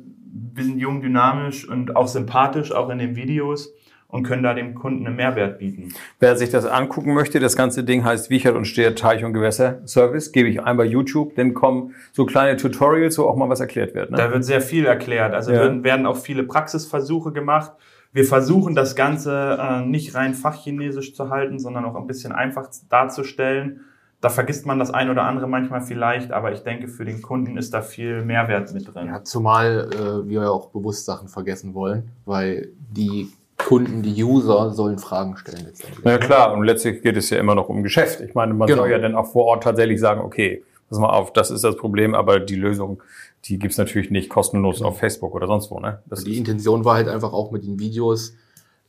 wir 0.54 0.64
sind 0.64 0.80
jung, 0.80 1.02
dynamisch 1.02 1.68
und 1.68 1.96
auch 1.96 2.08
sympathisch, 2.08 2.72
auch 2.72 2.90
in 2.90 2.98
den 2.98 3.16
Videos 3.16 3.74
und 4.10 4.24
können 4.24 4.44
da 4.44 4.54
dem 4.54 4.74
Kunden 4.74 5.06
einen 5.06 5.16
Mehrwert 5.18 5.60
bieten. 5.60 5.94
Wer 6.20 6.36
sich 6.38 6.50
das 6.50 6.66
angucken 6.66 7.14
möchte, 7.14 7.40
das 7.40 7.56
ganze 7.56 7.84
Ding 7.84 8.04
heißt 8.06 8.30
Wiechert 8.30 8.56
und 8.56 8.66
Steher 8.66 8.96
Teich- 8.96 9.26
und 9.26 9.34
Gewässerservice. 9.34 10.32
Gebe 10.32 10.48
ich 10.50 10.64
ein 10.64 10.78
bei 10.78 10.86
YouTube, 10.86 11.36
dann 11.36 11.54
kommen 11.54 11.94
so 12.14 12.26
kleine 12.26 12.56
Tutorials, 12.58 13.18
wo 13.18 13.24
auch 13.24 13.36
mal 13.36 13.50
was 13.50 13.60
erklärt 13.60 13.94
wird. 13.96 14.12
Ne? 14.12 14.18
Da 14.18 14.32
wird 14.32 14.46
sehr 14.46 14.62
viel 14.62 14.86
erklärt. 14.86 15.34
Also 15.34 15.52
Ja. 15.52 15.60
werden, 15.62 15.84
werden 15.84 16.06
auch 16.06 16.18
viele 16.18 16.44
Praxisversuche 16.44 17.32
gemacht. 17.34 17.74
Wir 18.14 18.24
versuchen 18.24 18.74
das 18.74 18.96
Ganze 18.96 19.58
äh, 19.62 19.86
nicht 19.86 20.16
rein 20.16 20.34
fachchinesisch 20.34 21.14
zu 21.14 21.30
halten, 21.30 21.60
sondern 21.60 21.84
auch 21.86 21.96
ein 21.96 22.08
bisschen 22.08 22.32
einfach 22.32 22.70
darzustellen. 22.90 23.82
Da 24.22 24.30
vergisst 24.30 24.66
man 24.66 24.80
das 24.80 24.90
ein 24.90 25.12
oder 25.12 25.24
andere 25.24 25.48
manchmal 25.48 25.82
vielleicht, 25.82 26.32
aber 26.32 26.52
ich 26.52 26.62
denke, 26.64 26.88
für 26.88 27.06
den 27.06 27.22
Kunden 27.22 27.56
ist 27.58 27.74
da 27.74 27.82
viel 27.84 28.24
Mehrwert 28.24 28.74
mit 28.74 28.92
drin. 28.92 29.08
Ja, 29.08 29.24
zumal 29.24 29.90
äh, 29.94 30.28
wir 30.28 30.42
ja 30.42 30.50
auch 30.50 30.70
bewusst 30.72 31.06
Sachen 31.06 31.28
vergessen 31.28 31.76
wollen, 31.76 32.10
weil 32.26 32.70
die 32.90 33.30
Kunden, 33.68 34.02
die 34.02 34.24
User 34.24 34.72
sollen 34.72 34.98
Fragen 34.98 35.36
stellen 35.38 35.66
letztendlich. 35.66 36.00
Na 36.04 36.12
ja, 36.12 36.18
klar, 36.18 36.54
und 36.54 36.64
letztlich 36.64 37.02
geht 37.02 37.18
es 37.18 37.30
ja 37.30 37.38
immer 37.38 37.54
noch 37.54 37.68
um 37.68 37.84
Geschäft. 37.84 38.22
Ich 38.22 38.34
meine, 38.34 38.54
man 38.54 38.68
Genau. 38.68 38.84
soll 38.84 38.92
ja 38.92 38.98
dann 38.98 39.14
auch 39.16 39.30
vor 39.32 39.44
Ort 39.46 39.64
tatsächlich 39.64 40.00
sagen, 40.00 40.22
okay, 40.22 40.64
pass 40.90 41.00
mal 41.00 41.10
auf, 41.10 41.34
das 41.34 41.52
ist 41.52 41.64
das 41.66 41.76
Problem, 41.76 42.16
aber 42.16 42.40
die 42.40 42.56
Lösung, 42.56 43.04
die 43.46 43.60
gibt's 43.60 43.78
natürlich 43.78 44.10
nicht 44.10 44.30
kostenlos 44.30 44.82
auf 44.82 44.98
Facebook 45.00 45.36
oder 45.36 45.48
sonst 45.48 45.70
wo. 45.70 45.80
Ne? 45.82 46.00
Das 46.06 46.24
Die 46.24 46.38
Intention 46.38 46.86
war 46.86 46.96
halt 46.96 47.10
einfach 47.10 47.34
auch 47.34 47.52
mit 47.52 47.66
den 47.66 47.78
Videos 47.78 48.34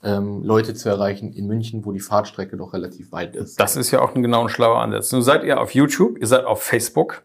ähm, 0.04 0.44
Leute 0.44 0.74
zu 0.74 0.88
erreichen 0.88 1.32
in 1.32 1.48
München, 1.48 1.84
wo 1.84 1.90
die 1.90 1.98
Fahrtstrecke 1.98 2.56
doch 2.56 2.72
relativ 2.72 3.10
weit 3.10 3.34
ist. 3.34 3.58
das 3.58 3.74
ist 3.74 3.90
ja 3.90 4.00
auch 4.00 4.14
ein 4.14 4.22
genau 4.22 4.42
ein 4.42 4.48
schlauer 4.48 4.78
Ansatz. 4.78 5.10
Nun 5.10 5.22
seid 5.22 5.42
ihr 5.42 5.60
auf 5.60 5.72
YouTube, 5.74 6.18
ihr 6.20 6.26
seid 6.28 6.44
auf 6.44 6.62
Facebook, 6.62 7.22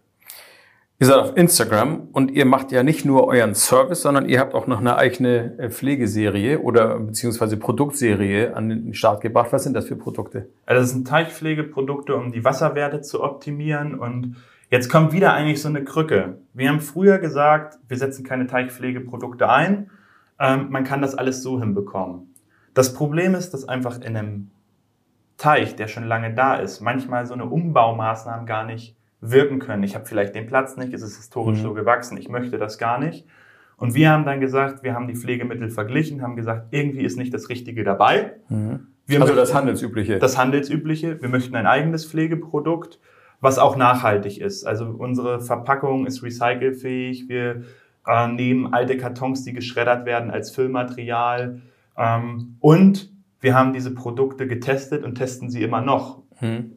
ihr 1.04 1.08
seid 1.08 1.20
auf 1.20 1.36
Instagram 1.36 2.08
und 2.14 2.32
ihr 2.32 2.46
macht 2.46 2.72
ja 2.72 2.82
nicht 2.82 3.04
nur 3.04 3.28
euren 3.28 3.56
Service, 3.56 4.02
sondern 4.02 4.30
ihr 4.30 4.40
habt 4.40 4.54
auch 4.54 4.68
noch 4.68 4.80
eine 4.80 4.96
eigene 4.96 5.58
äh, 5.60 5.70
Pflegeserie 5.70 6.60
oder 6.60 6.98
beziehungsweise 6.98 7.58
Produktserie 7.58 8.56
an 8.56 8.70
den 8.70 8.94
Start 8.94 9.20
gebracht. 9.20 9.52
Was 9.52 9.64
sind 9.64 9.74
das 9.74 9.86
für 9.86 9.98
Produkte? 9.98 10.48
Also 10.66 10.82
das 10.82 10.92
sind 10.92 11.06
Teichpflegeprodukte, 11.06 12.16
um 12.16 12.32
die 12.32 12.46
Wasserwerte 12.46 13.02
zu 13.02 13.22
optimieren. 13.22 14.00
Und 14.00 14.38
jetzt 14.70 14.90
kommt 14.90 15.12
wieder 15.12 15.34
eigentlich 15.34 15.62
so 15.62 15.68
eine 15.68 15.84
Krücke. 15.84 16.38
Wir 16.54 16.70
haben 16.70 16.80
früher 16.80 17.18
gesagt, 17.18 17.80
wir 17.90 17.98
setzen 17.98 18.24
keine 18.24 18.48
Teichpflegeprodukte 18.48 19.50
ein. 19.50 19.90
Ähm, 20.40 20.68
man 20.70 20.86
kann 20.86 21.02
das 21.02 21.16
alles 21.16 21.44
so 21.44 21.60
hinbekommen. 21.60 22.34
Das 22.74 22.94
Problem 22.94 23.36
ist, 23.36 23.54
dass 23.54 23.68
einfach 23.68 24.00
in 24.00 24.16
einem 24.16 24.52
Teich, 25.38 25.76
der 25.76 25.90
schon 25.90 26.06
lange 26.06 26.34
da 26.34 26.56
ist, 26.56 26.80
manchmal 26.80 27.26
so 27.26 27.34
eine 27.34 27.46
Umbaumaßnahmen 27.46 28.46
gar 28.46 28.64
nicht 28.64 28.96
wirken 29.32 29.60
können. 29.60 29.84
Ich 29.84 29.96
habe 29.96 30.06
vielleicht 30.06 30.36
den 30.36 30.46
Platz 30.48 30.76
nicht, 30.78 30.94
es 30.94 31.02
ist 31.02 31.18
historisch 31.18 31.60
Mhm. 31.60 31.64
so 31.64 31.74
gewachsen, 31.74 32.18
ich 32.18 32.30
möchte 32.30 32.58
das 32.58 32.78
gar 32.78 33.00
nicht. 33.00 33.26
Und 33.78 33.96
wir 33.96 34.10
haben 34.12 34.24
dann 34.26 34.40
gesagt, 34.40 34.84
wir 34.84 34.94
haben 34.94 35.08
die 35.08 35.16
Pflegemittel 35.16 35.70
verglichen, 35.70 36.22
haben 36.22 36.36
gesagt, 36.36 36.68
irgendwie 36.72 37.02
ist 37.04 37.18
nicht 37.18 37.34
das 37.34 37.50
Richtige 37.50 37.84
dabei. 37.84 38.34
Wir 39.08 39.22
Also 39.22 39.36
das 39.36 39.54
Handelsübliche. 39.54 40.20
das 40.20 40.38
Handelsübliche. 40.38 41.22
Wir 41.22 41.30
möchten 41.30 41.56
ein 41.56 41.66
eigenes 41.68 42.06
Pflegeprodukt, 42.06 43.00
was 43.42 43.58
auch 43.60 43.76
nachhaltig 43.76 44.40
ist. 44.40 44.66
Also 44.66 44.86
unsere 44.86 45.42
Verpackung 45.42 46.06
ist 46.06 46.24
recycelfähig. 46.24 47.28
Wir 47.28 47.64
äh, 48.08 48.28
nehmen 48.28 48.74
alte 48.74 48.96
Kartons, 48.98 49.44
die 49.44 49.54
geschreddert 49.54 50.06
werden, 50.06 50.30
als 50.32 50.52
Füllmaterial. 50.52 51.62
Ähm, 51.98 52.56
und 52.60 53.12
wir 53.42 53.56
haben 53.56 53.74
diese 53.74 53.94
Produkte 53.94 54.48
getestet 54.48 55.04
und 55.04 55.16
testen 55.16 55.50
sie 55.50 55.64
immer 55.64 55.82
noch. 55.82 56.22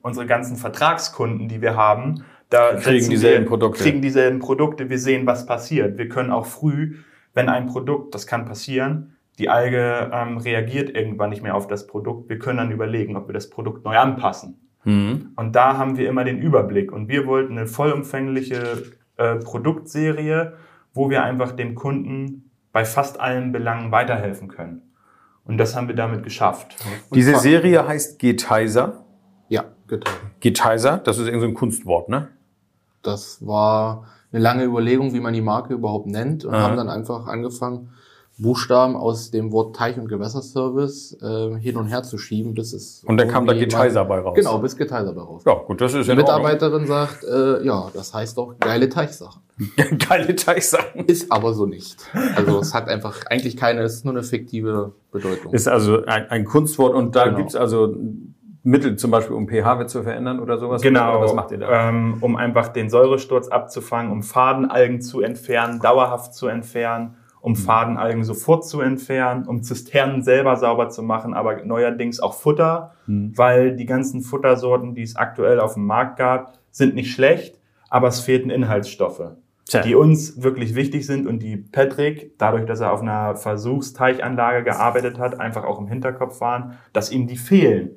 Unsere 0.03 0.27
ganzen 0.27 0.55
Vertragskunden, 0.57 1.49
die 1.49 1.61
wir 1.61 1.75
haben, 1.75 2.23
da 2.51 2.75
Kriegen 2.75 3.11
dieselben 3.11 3.45
wir, 3.45 3.49
Produkte. 3.49 3.83
kriegen 3.83 4.03
dieselben 4.03 4.39
Produkte. 4.39 4.89
Wir 4.89 4.99
sehen, 4.99 5.27
was 5.27 5.47
passiert. 5.47 5.99
Wir 5.99 6.09
können 6.09 6.31
auch 6.31 6.47
früh, 6.47 6.97
wenn 7.35 7.49
ein 7.49 7.67
Produkt, 7.67 8.15
das 8.15 8.27
kann 8.27 8.45
passieren, 8.45 9.17
die 9.39 9.49
Alge 9.51 10.11
ähm, 10.13 10.39
reagiert 10.39 10.95
irgendwann 10.97 11.31
nicht 11.31 11.43
mehr 11.43 11.55
auf 11.55 11.67
das 11.67 11.87
Produkt. 11.87 12.29
Wir 12.29 12.39
können 12.39 12.59
dann 12.59 12.71
überlegen, 12.71 13.17
ob 13.17 13.29
wir 13.29 13.35
das 13.35 13.51
Produkt 13.51 13.85
neu 13.85 13.97
anpassen. 13.97 14.59
Mhm. 14.85 15.33
Und 15.37 15.55
da 15.57 15.77
haben 15.77 15.99
wir 15.99 16.09
immer 16.09 16.25
den 16.25 16.39
Überblick. 16.39 16.93
Und 16.93 17.09
wir 17.09 17.27
wollten 17.27 17.59
eine 17.59 17.67
vollumfängliche 17.67 18.85
äh, 19.17 19.37
Produktserie, 19.37 20.55
wo 20.95 21.11
wir 21.11 21.23
einfach 21.25 21.53
dem 21.53 21.75
Kunden 21.75 22.51
bei 22.73 22.85
fast 22.85 23.21
allen 23.21 23.53
Belangen 23.53 23.91
weiterhelfen 23.93 24.49
können. 24.49 24.83
Und 25.45 25.59
das 25.59 25.77
haben 25.77 25.89
wir 25.89 25.95
damit 25.95 26.23
geschafft. 26.23 26.77
Diese 27.15 27.33
zwar- 27.33 27.41
Serie 27.41 27.87
heißt 27.87 28.19
Getizer. 28.19 29.05
Ja, 29.49 29.65
getan. 29.87 30.13
Getizer, 30.41 30.99
das 30.99 31.19
ist 31.19 31.27
irgendwie 31.27 31.41
so 31.43 31.47
ein 31.49 31.55
Kunstwort, 31.55 32.09
ne? 32.09 32.29
Das 33.07 33.45
war 33.47 34.05
eine 34.33 34.43
lange 34.43 34.65
Überlegung, 34.65 35.13
wie 35.15 35.21
man 35.21 35.33
die 35.35 35.41
Marke 35.43 35.75
überhaupt 35.75 36.07
nennt 36.07 36.45
und 36.45 36.55
Aha. 36.55 36.63
haben 36.63 36.77
dann 36.77 36.89
einfach 36.89 37.27
angefangen, 37.27 37.91
Buchstaben 38.39 38.97
aus 38.97 39.31
dem 39.31 39.51
Wort 39.51 39.75
Teich- 39.77 39.97
und 39.99 40.09
Gewässerservice 40.09 41.17
äh, 41.23 41.59
hin 41.59 41.79
und 41.79 41.87
her 41.87 42.03
zu 42.03 42.19
schieben, 42.19 42.53
bis 42.53 42.75
es 42.75 43.03
Und 43.07 43.17
dann 43.17 43.29
kam 43.29 43.47
da 43.47 43.55
mal- 43.55 43.59
bei 44.05 44.19
raus. 44.21 44.35
Genau, 44.37 44.59
bis 44.59 44.77
Getizer 44.77 45.13
bei 45.15 45.23
raus. 45.23 45.43
Ja, 45.47 45.55
gut, 45.55 45.81
das 45.81 45.95
ist 45.95 46.07
Die. 46.07 46.17
Mitarbeiterin 46.17 46.87
sagt, 46.87 47.25
äh, 47.25 47.65
ja, 47.65 47.89
das 47.95 48.13
heißt 48.13 48.37
doch 48.37 48.59
geile 48.61 48.91
Teichsachen. 48.91 49.41
Geile 50.07 50.37
Teichsachen. 50.37 51.07
Ist 51.07 51.33
aber 51.33 51.55
so 51.55 51.65
nicht. 51.65 51.97
Also 52.37 52.59
es 52.59 52.75
hat 52.75 52.89
einfach 52.91 53.25
eigentlich 53.31 53.57
keine, 53.57 53.81
es 53.85 53.95
ist 53.95 54.05
nur 54.05 54.13
eine 54.13 54.23
fiktive 54.23 54.93
Bedeutung. 55.11 55.55
Ist 55.55 55.67
also 55.67 56.05
ein, 56.05 56.29
ein 56.29 56.45
Kunstwort 56.45 56.95
und 56.95 57.17
da 57.17 57.25
Genau. 57.25 57.39
gibt's 57.39 57.57
also 57.57 57.97
Mittel 58.67 58.97
zum 58.97 59.11
Beispiel, 59.13 59.37
um 59.37 59.49
pH-Wert 59.49 59.89
zu 59.89 60.03
verändern 60.03 60.41
oder 60.41 60.59
sowas? 60.59 60.83
Genau, 60.83 61.13
Oder 61.19 61.25
was 61.25 61.35
macht 61.35 61.53
ihr 61.53 61.59
da? 61.59 61.89
Ähm, 61.89 62.17
um 62.21 62.37
einfach 62.37 62.69
den 62.69 62.91
Säuresturz 62.91 63.49
abzufangen, 63.49 64.11
um 64.11 64.23
Fadenalgen 64.23 65.01
zu 65.01 65.21
entfernen, 65.21 65.79
dauerhaft 65.81 66.35
zu 66.35 66.49
entfernen, 66.49 67.15
um 67.41 67.53
Mhm. 67.53 67.57
Fadenalgen 67.57 68.25
sofort 68.25 68.67
zu 68.67 68.81
entfernen, 68.81 69.47
um 69.47 69.63
Zisternen 69.63 70.23
selber 70.23 70.57
sauber 70.57 70.89
zu 70.89 71.05
machen, 71.05 71.33
aber 71.33 71.65
neuerdings 71.65 72.19
auch 72.19 72.35
Futter, 72.35 72.93
Mhm. 73.07 73.33
weil 73.37 73.77
die 73.77 73.87
ganzen 73.87 74.21
Futtersorten, 74.21 74.95
die 74.97 75.03
es 75.03 75.15
aktuell 75.15 75.61
auf 75.61 75.75
dem 75.75 75.87
Markt 75.87 76.19
gab, 76.19 76.55
sind 76.73 76.97
nicht 76.97 77.13
schlecht, 77.13 77.61
aber 77.89 78.09
es 78.09 78.19
fehlten 78.21 78.51
Inhaltsstoffe, 78.51 79.31
die 79.85 79.95
uns 79.95 80.43
wirklich 80.43 80.75
wichtig 80.75 81.07
sind 81.07 81.29
und 81.29 81.39
die 81.41 81.57
Patrick, 81.57 82.37
dadurch, 82.39 82.67
dass 82.67 82.81
er 82.81 82.93
auf 82.93 83.01
einer 83.01 83.37
Versuchsteichanlage 83.37 84.65
gearbeitet 84.65 85.19
hat, 85.21 85.39
einfach 85.39 85.65
auch 85.65 85.79
im 85.79 85.87
Hinterkopf 85.87 86.41
waren, 86.41 86.73
dass 86.93 87.13
ihm 87.13 87.29
die 87.29 87.37
fehlen. 87.37 87.91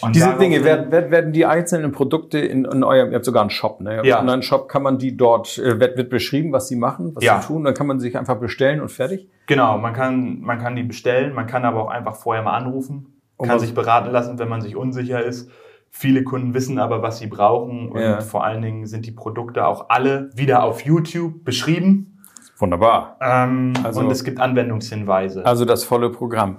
Und 0.00 0.14
Diese 0.14 0.34
Dinge, 0.34 0.62
werden, 0.64 0.90
werden, 0.92 1.32
die 1.32 1.44
einzelnen 1.46 1.90
Produkte 1.92 2.38
in, 2.38 2.64
in 2.66 2.84
eurem, 2.84 3.10
ihr 3.10 3.16
habt 3.16 3.24
sogar 3.24 3.40
einen 3.42 3.50
Shop, 3.50 3.80
ne? 3.80 3.96
Ihr 3.96 4.04
Ja. 4.04 4.20
einen 4.20 4.42
Shop, 4.42 4.68
kann 4.68 4.82
man 4.82 4.98
die 4.98 5.16
dort, 5.16 5.58
äh, 5.58 5.80
wird, 5.80 5.96
wird 5.96 6.08
beschrieben, 6.10 6.52
was 6.52 6.68
sie 6.68 6.76
machen, 6.76 7.12
was 7.16 7.24
Ja. 7.24 7.40
sie 7.40 7.48
tun, 7.48 7.64
dann 7.64 7.74
kann 7.74 7.86
man 7.86 7.98
sich 7.98 8.16
einfach 8.16 8.36
bestellen 8.38 8.80
und 8.80 8.90
fertig. 8.90 9.28
Genau, 9.46 9.76
man 9.78 9.94
kann, 9.94 10.40
man 10.40 10.58
kann 10.58 10.76
die 10.76 10.82
bestellen, 10.84 11.34
man 11.34 11.46
kann 11.46 11.64
aber 11.64 11.82
auch 11.82 11.88
einfach 11.90 12.14
vorher 12.14 12.42
mal 12.44 12.52
anrufen, 12.56 13.06
kann 13.42 13.58
sich 13.58 13.74
beraten 13.74 14.10
lassen, 14.12 14.38
wenn 14.38 14.48
man 14.48 14.60
sich 14.60 14.76
unsicher 14.76 15.24
ist. 15.24 15.50
Viele 15.90 16.22
Kunden 16.22 16.52
wissen 16.54 16.78
aber, 16.78 17.02
was 17.02 17.18
sie 17.18 17.26
brauchen 17.28 17.88
und 17.88 18.00
Ja. 18.00 18.20
vor 18.20 18.44
allen 18.44 18.60
Dingen 18.62 18.86
sind 18.86 19.06
die 19.06 19.10
Produkte 19.12 19.66
auch 19.66 19.86
alle 19.88 20.30
wieder 20.36 20.62
auf 20.62 20.82
YouTube 20.84 21.44
beschrieben 21.44 22.14
Wunderbar. 22.58 23.16
ähm, 23.20 23.72
Also- 23.84 24.00
und 24.00 24.10
es 24.10 24.22
gibt 24.24 24.38
Anwendungshinweise. 24.38 25.46
Also 25.46 25.64
das 25.64 25.84
volle 25.84 26.10
Programm. 26.10 26.58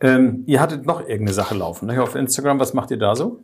Ähm, 0.00 0.42
ihr 0.46 0.60
hattet 0.60 0.84
noch 0.86 1.00
irgendeine 1.00 1.32
Sache 1.32 1.54
laufen, 1.54 1.86
ne? 1.86 2.02
Auf 2.02 2.14
Instagram, 2.14 2.60
was 2.60 2.74
macht 2.74 2.90
ihr 2.90 2.98
da 2.98 3.14
so? 3.16 3.40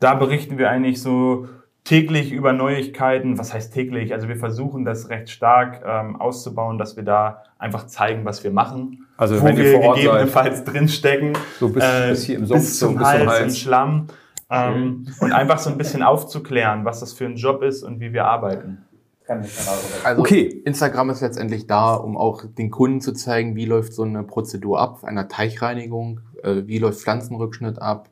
da 0.00 0.14
berichten 0.14 0.58
wir 0.58 0.68
eigentlich 0.68 1.00
so 1.00 1.48
täglich 1.84 2.30
über 2.32 2.52
Neuigkeiten. 2.52 3.38
Was 3.38 3.54
heißt 3.54 3.72
täglich? 3.72 4.12
Also 4.12 4.28
wir 4.28 4.36
versuchen 4.36 4.84
das 4.84 5.08
recht 5.08 5.30
stark 5.30 5.82
ähm, 5.86 6.16
auszubauen, 6.20 6.76
dass 6.78 6.96
wir 6.96 7.04
da 7.04 7.42
einfach 7.58 7.86
zeigen, 7.86 8.24
was 8.26 8.44
wir 8.44 8.50
machen. 8.50 9.06
Also 9.16 9.40
wo 9.40 9.44
wenn 9.46 9.56
wir 9.56 9.72
vor 9.72 9.82
Ort 9.82 9.96
gegebenenfalls 9.96 10.64
drinstecken. 10.64 11.32
So 11.58 11.68
bis- 11.70 11.84
bis 12.08 12.24
hier 12.24 12.36
im 12.36 12.44
Sumpf, 12.46 12.60
bis 12.60 12.78
so 12.78 12.86
zum 12.88 12.96
bis 12.96 13.02
zum 13.04 13.08
Hals, 13.08 13.26
Hals. 13.30 13.42
im 13.44 13.50
Schlamm. 13.50 14.06
Ähm, 14.50 15.06
und 15.20 15.32
einfach 15.32 15.58
so 15.58 15.70
ein 15.70 15.78
bisschen 15.78 16.02
aufzuklären, 16.02 16.84
was 16.84 17.00
das 17.00 17.14
für 17.14 17.24
ein 17.24 17.36
Job 17.36 17.62
ist 17.62 17.82
und 17.82 18.00
wie 18.00 18.12
wir 18.12 18.26
arbeiten. 18.26 18.84
Also 19.26 20.20
Okay. 20.20 20.62
Instagram 20.64 21.10
ist 21.10 21.22
letztendlich 21.22 21.66
da, 21.66 21.94
um 21.94 22.16
auch 22.16 22.44
den 22.44 22.70
Kunden 22.70 23.00
zu 23.00 23.12
zeigen, 23.12 23.56
wie 23.56 23.64
läuft 23.64 23.94
so 23.94 24.02
eine 24.02 24.22
Prozedur 24.22 24.80
ab, 24.80 25.04
einer 25.04 25.28
Teichreinigung, 25.28 26.20
äh, 26.42 26.62
wie 26.66 26.78
läuft 26.78 27.00
Pflanzenrückschnitt 27.00 27.80
ab. 27.80 28.10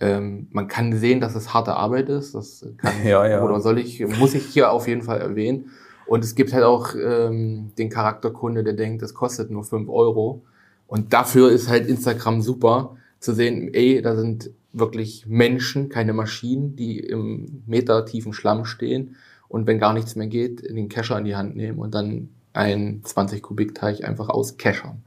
Ähm, 0.00 0.48
man 0.50 0.68
kann 0.68 0.96
sehen, 0.96 1.20
dass 1.20 1.34
es 1.34 1.54
harte 1.54 1.74
Arbeit 1.74 2.08
ist. 2.08 2.34
Das 2.34 2.66
kann 2.76 2.92
Ja, 3.04 3.26
ja. 3.26 3.42
oder 3.42 3.60
soll 3.60 3.78
ich, 3.78 4.04
muss 4.18 4.34
ich 4.34 4.46
hier 4.46 4.72
auf 4.72 4.88
jeden 4.88 5.02
Fall 5.02 5.20
erwähnen. 5.20 5.70
Und 6.06 6.24
es 6.24 6.34
gibt 6.34 6.52
halt 6.52 6.64
auch 6.64 6.94
ähm, 6.94 7.72
den 7.76 7.90
Charakterkunde, 7.90 8.64
der 8.64 8.72
denkt, 8.72 9.02
es 9.02 9.14
kostet 9.14 9.50
nur 9.50 9.64
5 9.64 9.88
Euro. 9.88 10.42
Und 10.86 11.12
dafür 11.12 11.50
ist 11.50 11.68
halt 11.68 11.86
Instagram 11.86 12.40
super, 12.40 12.96
zu 13.20 13.34
sehen, 13.34 13.74
ey, 13.74 14.00
da 14.00 14.16
sind 14.16 14.50
wirklich 14.72 15.26
Menschen, 15.26 15.88
keine 15.88 16.12
Maschinen, 16.12 16.76
die 16.76 16.98
im 16.98 17.62
metertiefen 17.66 18.32
Schlamm 18.32 18.64
stehen 18.64 19.16
und 19.48 19.66
wenn 19.66 19.78
gar 19.78 19.92
nichts 19.92 20.14
mehr 20.16 20.26
geht, 20.26 20.62
den 20.68 20.88
Kescher 20.88 21.18
in 21.18 21.24
die 21.24 21.36
Hand 21.36 21.56
nehmen 21.56 21.78
und 21.78 21.94
dann 21.94 22.30
einen 22.52 23.04
20 23.04 23.42
Kubik 23.42 23.74
Teich 23.74 24.04
einfach 24.06 24.28
auskeschern. 24.28 25.02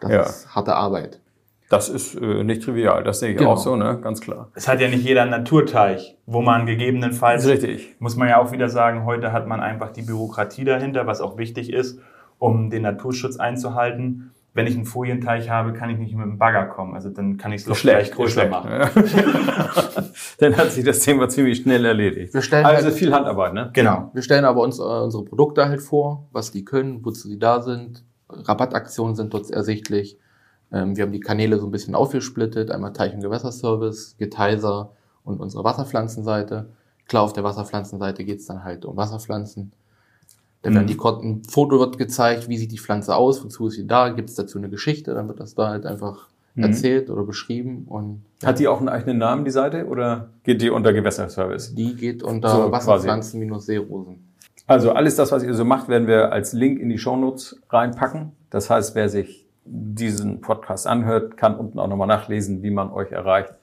Das 0.00 0.10
Ja. 0.10 0.22
ist 0.22 0.54
harte 0.54 0.74
Arbeit. 0.74 1.20
Das 1.70 1.90
ist 1.90 2.14
äh, 2.14 2.44
nicht 2.44 2.62
trivial, 2.62 3.04
das 3.04 3.20
sehe 3.20 3.32
ich 3.32 3.36
Genau. 3.36 3.52
auch 3.52 3.58
so, 3.58 3.76
ne? 3.76 3.98
Ganz 4.00 4.20
klar. 4.22 4.50
Es 4.54 4.68
hat 4.68 4.80
ja 4.80 4.88
nicht 4.88 5.04
jeder 5.04 5.22
einen 5.22 5.30
Naturteich, 5.32 6.16
wo 6.24 6.40
man 6.40 6.64
gegebenenfalls, 6.64 7.46
richtig. 7.46 7.94
muss 7.98 8.16
man 8.16 8.28
ja 8.28 8.40
auch 8.40 8.52
wieder 8.52 8.70
sagen, 8.70 9.04
heute 9.04 9.32
hat 9.32 9.46
man 9.46 9.60
einfach 9.60 9.90
die 9.92 10.00
Bürokratie 10.02 10.64
dahinter, 10.64 11.06
was 11.06 11.20
auch 11.20 11.36
wichtig 11.36 11.70
ist, 11.72 11.98
um 12.38 12.70
den 12.70 12.82
Naturschutz 12.82 13.36
einzuhalten. 13.36 14.30
Wenn 14.58 14.66
ich 14.66 14.74
einen 14.74 14.84
Folienteich 14.86 15.48
habe, 15.48 15.72
kann 15.72 15.88
ich 15.88 15.98
nicht 15.98 16.14
mit 16.16 16.24
dem 16.24 16.36
Bagger 16.36 16.66
kommen. 16.66 16.94
Also 16.94 17.10
dann 17.10 17.36
kann 17.36 17.52
ich 17.52 17.60
es 17.60 17.66
Loch 17.68 17.78
gleich 17.78 18.10
größer 18.10 18.40
schlecht. 18.42 18.50
machen. 18.50 18.70
Dann 20.38 20.56
hat 20.56 20.72
sich 20.72 20.84
das 20.84 20.98
Thema 21.00 21.28
ziemlich 21.28 21.58
schnell 21.58 21.84
erledigt. 21.84 22.34
Wir 22.34 22.42
stellen 22.42 22.66
also 22.66 22.86
halt- 22.86 22.94
viel 22.94 23.12
Handarbeit, 23.12 23.54
ne? 23.54 23.70
Genau. 23.72 24.10
Wir 24.14 24.22
stellen 24.22 24.44
aber 24.44 24.62
uns 24.62 24.78
äh, 24.78 24.82
unsere 24.82 25.24
Produkte 25.24 25.68
halt 25.68 25.80
vor, 25.80 26.28
was 26.32 26.50
die 26.50 26.64
können, 26.64 27.04
wozu 27.04 27.28
sie 27.28 27.38
da 27.38 27.60
sind. 27.62 28.04
Rabattaktionen 28.28 29.14
sind 29.14 29.32
dort 29.32 29.48
ersichtlich. 29.50 30.18
Ähm, 30.72 30.96
wir 30.96 31.04
haben 31.04 31.12
die 31.12 31.20
Kanäle 31.20 31.58
so 31.58 31.66
ein 31.66 31.70
bisschen 31.70 31.94
aufgesplittet. 31.94 32.70
Einmal 32.70 32.92
Teich- 32.92 33.14
und 33.14 33.20
Gewässerservice, 33.20 34.16
Getiser 34.18 34.90
und 35.24 35.40
unsere 35.40 35.62
Wasserpflanzenseite. 35.64 36.70
Klar, 37.06 37.22
auf 37.22 37.32
der 37.32 37.44
Wasserpflanzenseite 37.44 38.24
geht's 38.24 38.46
dann 38.46 38.64
halt 38.64 38.84
um 38.84 38.96
Wasserpflanzen. 38.96 39.72
Da 40.62 40.70
werden 40.74 40.84
Mhm. 40.84 40.86
die 40.88 40.98
ein 41.00 41.42
Foto 41.48 41.78
wird 41.78 41.98
gezeigt, 41.98 42.48
wie 42.48 42.58
sieht 42.58 42.72
die 42.72 42.78
Pflanze 42.78 43.14
aus, 43.14 43.44
wozu 43.44 43.68
ist 43.68 43.74
sie 43.74 43.86
da, 43.86 44.08
gibt's 44.08 44.34
dazu 44.34 44.58
eine 44.58 44.68
Geschichte, 44.68 45.14
dann 45.14 45.28
wird 45.28 45.38
das 45.40 45.54
da 45.54 45.68
halt 45.68 45.86
einfach 45.86 46.28
Mhm. 46.54 46.64
erzählt 46.64 47.10
oder 47.10 47.22
beschrieben 47.22 47.84
und 47.86 48.22
Hat 48.44 48.58
die 48.58 48.66
auch 48.66 48.80
einen 48.80 48.88
eigenen 48.88 49.18
Namen, 49.18 49.44
die 49.44 49.50
Seite, 49.52 49.86
oder 49.86 50.30
geht 50.42 50.60
die 50.60 50.70
unter 50.70 50.92
Gewässerservice? 50.92 51.74
die 51.74 51.94
geht 51.94 52.22
unter 52.24 52.48
So. 52.48 52.72
Wasserpflanzen-Seerosen. 52.72 54.24
Also 54.66 54.92
alles 54.92 55.16
das, 55.16 55.32
was 55.32 55.42
ihr 55.44 55.54
so 55.54 55.64
macht, 55.64 55.88
werden 55.88 56.06
wir 56.08 56.32
als 56.32 56.52
Link 56.52 56.78
in 56.78 56.88
die 56.90 56.98
Shownotes 56.98 57.60
reinpacken. 57.70 58.32
Das 58.50 58.68
heißt, 58.68 58.94
wer 58.94 59.08
sich 59.08 59.46
diesen 59.64 60.40
Podcast 60.40 60.86
anhört, 60.86 61.36
kann 61.36 61.54
unten 61.56 61.78
auch 61.78 61.88
nochmal 61.88 62.08
nachlesen, 62.08 62.62
wie 62.62 62.70
man 62.70 62.90
euch 62.90 63.12
erreicht, 63.12 63.54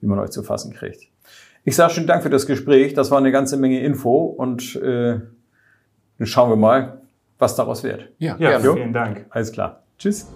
wie 0.00 0.06
man 0.06 0.18
euch 0.18 0.30
zu 0.30 0.42
fassen 0.42 0.72
kriegt. 0.72 1.08
Ich 1.64 1.76
sage 1.76 1.92
schönen 1.94 2.06
Dank 2.06 2.22
für 2.22 2.30
das 2.30 2.46
Gespräch. 2.46 2.92
Das 2.94 3.10
war 3.10 3.18
eine 3.18 3.32
ganze 3.32 3.56
Menge 3.56 3.80
Info 3.80 4.24
und 4.26 4.76
äh, 4.76 5.20
dann 6.18 6.26
schauen 6.26 6.50
wir 6.50 6.56
mal, 6.56 7.00
was 7.38 7.56
daraus 7.56 7.82
wird. 7.82 8.08
Ja, 8.18 8.36
Ja, 8.38 8.50
gerne. 8.58 8.72
vielen 8.74 8.92
Dank. 8.92 9.26
Alles 9.30 9.52
klar. 9.52 9.82
Tschüss. 9.98 10.26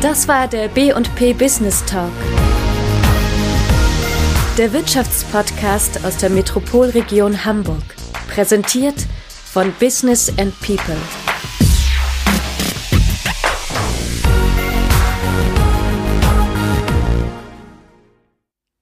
Das 0.00 0.28
war 0.28 0.46
der 0.48 0.68
B&P 0.68 1.32
Business 1.32 1.84
Talk. 1.84 2.10
Der 4.56 4.72
Wirtschaftspodcast 4.72 6.04
aus 6.04 6.16
der 6.16 6.30
Metropolregion 6.30 7.44
Hamburg. 7.44 7.82
Präsentiert 8.32 9.06
von 9.52 9.72
Business 9.80 10.32
and 10.38 10.58
People. 10.60 10.96